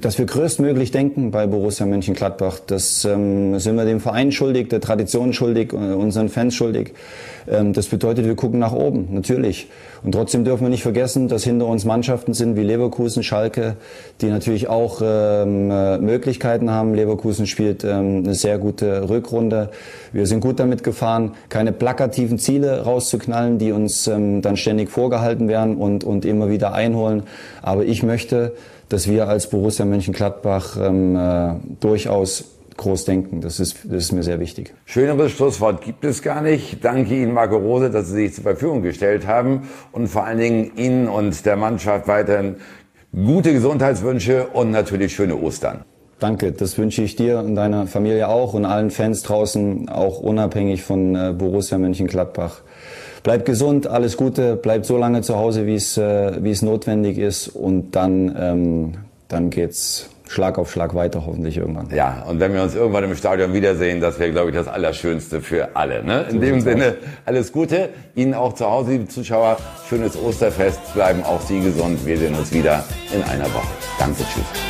dass 0.00 0.16
wir 0.16 0.26
größtmöglich 0.26 0.92
denken 0.92 1.32
bei 1.32 1.48
Borussia 1.48 1.86
Mönchengladbach. 1.86 2.60
Das 2.68 3.04
ähm, 3.04 3.58
sind 3.58 3.74
wir 3.74 3.84
dem 3.84 3.98
Verein 3.98 4.30
schuldig, 4.30 4.68
der 4.68 4.80
Tradition 4.80 5.32
schuldig, 5.32 5.72
äh, 5.72 5.76
unseren 5.76 6.28
Fans 6.28 6.54
schuldig. 6.54 6.94
Ähm, 7.48 7.72
das 7.72 7.86
bedeutet, 7.86 8.26
wir 8.26 8.36
gucken 8.36 8.58
nach 8.58 8.72
oben, 8.72 9.08
natürlich. 9.12 9.68
Und 10.02 10.12
trotzdem 10.12 10.44
dürfen 10.44 10.62
wir 10.62 10.70
nicht 10.70 10.82
vergessen, 10.82 11.28
dass 11.28 11.44
hinter 11.44 11.66
uns 11.66 11.84
Mannschaften 11.84 12.34
sind 12.34 12.56
wie 12.56 12.62
Leverkusen, 12.62 13.22
Schalke, 13.22 13.76
die 14.20 14.26
natürlich 14.26 14.68
auch 14.68 15.00
ähm, 15.02 15.70
äh, 15.70 15.98
Möglichkeiten 15.98 16.70
haben. 16.70 16.94
Leverkusen 16.94 17.46
spielt 17.46 17.84
ähm, 17.84 18.22
eine 18.24 18.34
sehr 18.34 18.58
gute 18.58 19.08
Rückrunde. 19.08 19.70
Wir 20.12 20.26
sind 20.26 20.40
gut 20.40 20.58
damit 20.58 20.82
gefahren, 20.82 21.32
keine 21.48 21.72
plakativen 21.72 22.38
Ziele 22.38 22.82
rauszuknallen, 22.82 23.58
die 23.58 23.72
uns 23.72 24.04
dann 24.04 24.56
ständig 24.56 24.90
vorgehalten 24.90 25.48
werden 25.48 25.76
und, 25.76 26.04
und 26.04 26.24
immer 26.24 26.50
wieder 26.50 26.72
einholen. 26.72 27.22
Aber 27.62 27.84
ich 27.84 28.02
möchte, 28.02 28.52
dass 28.88 29.08
wir 29.08 29.28
als 29.28 29.48
Borussia 29.48 29.84
Mönchengladbach 29.84 30.76
äh, 30.76 31.54
durchaus 31.80 32.44
groß 32.80 33.04
denken. 33.04 33.40
Das 33.40 33.60
ist, 33.60 33.84
das 33.84 34.04
ist 34.04 34.12
mir 34.12 34.22
sehr 34.22 34.40
wichtig. 34.40 34.74
Schöneres 34.84 35.32
Schlusswort 35.32 35.82
gibt 35.82 36.04
es 36.04 36.22
gar 36.22 36.42
nicht. 36.42 36.84
Danke 36.84 37.14
Ihnen, 37.14 37.32
Marco 37.32 37.56
Rose, 37.56 37.90
dass 37.90 38.08
Sie 38.08 38.26
sich 38.26 38.34
zur 38.34 38.42
Verfügung 38.44 38.82
gestellt 38.82 39.26
haben 39.26 39.68
und 39.92 40.08
vor 40.08 40.24
allen 40.24 40.38
Dingen 40.38 40.72
Ihnen 40.76 41.08
und 41.08 41.46
der 41.46 41.56
Mannschaft 41.56 42.08
weiterhin 42.08 42.56
gute 43.12 43.52
Gesundheitswünsche 43.52 44.48
und 44.48 44.70
natürlich 44.70 45.14
schöne 45.14 45.36
Ostern. 45.36 45.84
Danke, 46.18 46.52
das 46.52 46.76
wünsche 46.76 47.02
ich 47.02 47.16
dir 47.16 47.38
und 47.38 47.54
deiner 47.54 47.86
Familie 47.86 48.28
auch 48.28 48.52
und 48.52 48.66
allen 48.66 48.90
Fans 48.90 49.22
draußen, 49.22 49.88
auch 49.88 50.20
unabhängig 50.20 50.82
von 50.82 51.14
äh, 51.16 51.34
Borussia 51.36 51.78
Mönchengladbach. 51.78 52.60
Bleibt 53.22 53.46
gesund, 53.46 53.86
alles 53.86 54.16
Gute, 54.16 54.56
bleibt 54.56 54.84
so 54.84 54.98
lange 54.98 55.22
zu 55.22 55.36
Hause, 55.36 55.66
wie 55.66 55.74
es, 55.74 55.96
äh, 55.96 56.42
wie 56.42 56.50
es 56.50 56.60
notwendig 56.60 57.16
ist 57.18 57.48
und 57.48 57.92
dann, 57.92 58.34
ähm, 58.38 58.92
dann 59.28 59.50
geht's 59.50 60.10
Schlag 60.30 60.58
auf 60.58 60.70
Schlag 60.70 60.94
weiter, 60.94 61.26
hoffentlich 61.26 61.56
irgendwann. 61.56 61.88
Ja, 61.92 62.24
und 62.28 62.38
wenn 62.38 62.54
wir 62.54 62.62
uns 62.62 62.76
irgendwann 62.76 63.02
im 63.02 63.16
Stadion 63.16 63.52
wiedersehen, 63.52 64.00
das 64.00 64.20
wäre, 64.20 64.30
glaube 64.30 64.50
ich, 64.50 64.54
das 64.54 64.68
Allerschönste 64.68 65.40
für 65.40 65.74
alle. 65.74 66.04
Ne? 66.04 66.22
In 66.30 66.36
so 66.36 66.38
dem 66.38 66.60
Sinne, 66.60 66.94
alles 67.26 67.50
Gute. 67.50 67.88
Ihnen 68.14 68.34
auch 68.34 68.52
zu 68.52 68.64
Hause, 68.64 68.92
liebe 68.92 69.08
Zuschauer, 69.08 69.56
schönes 69.88 70.16
Osterfest. 70.16 70.94
Bleiben 70.94 71.24
auch 71.24 71.40
Sie 71.40 71.60
gesund. 71.60 72.06
Wir 72.06 72.16
sehen 72.16 72.36
uns 72.36 72.52
wieder 72.52 72.84
in 73.12 73.24
einer 73.24 73.46
Woche. 73.46 73.66
Danke, 73.98 74.22
tschüss. 74.22 74.69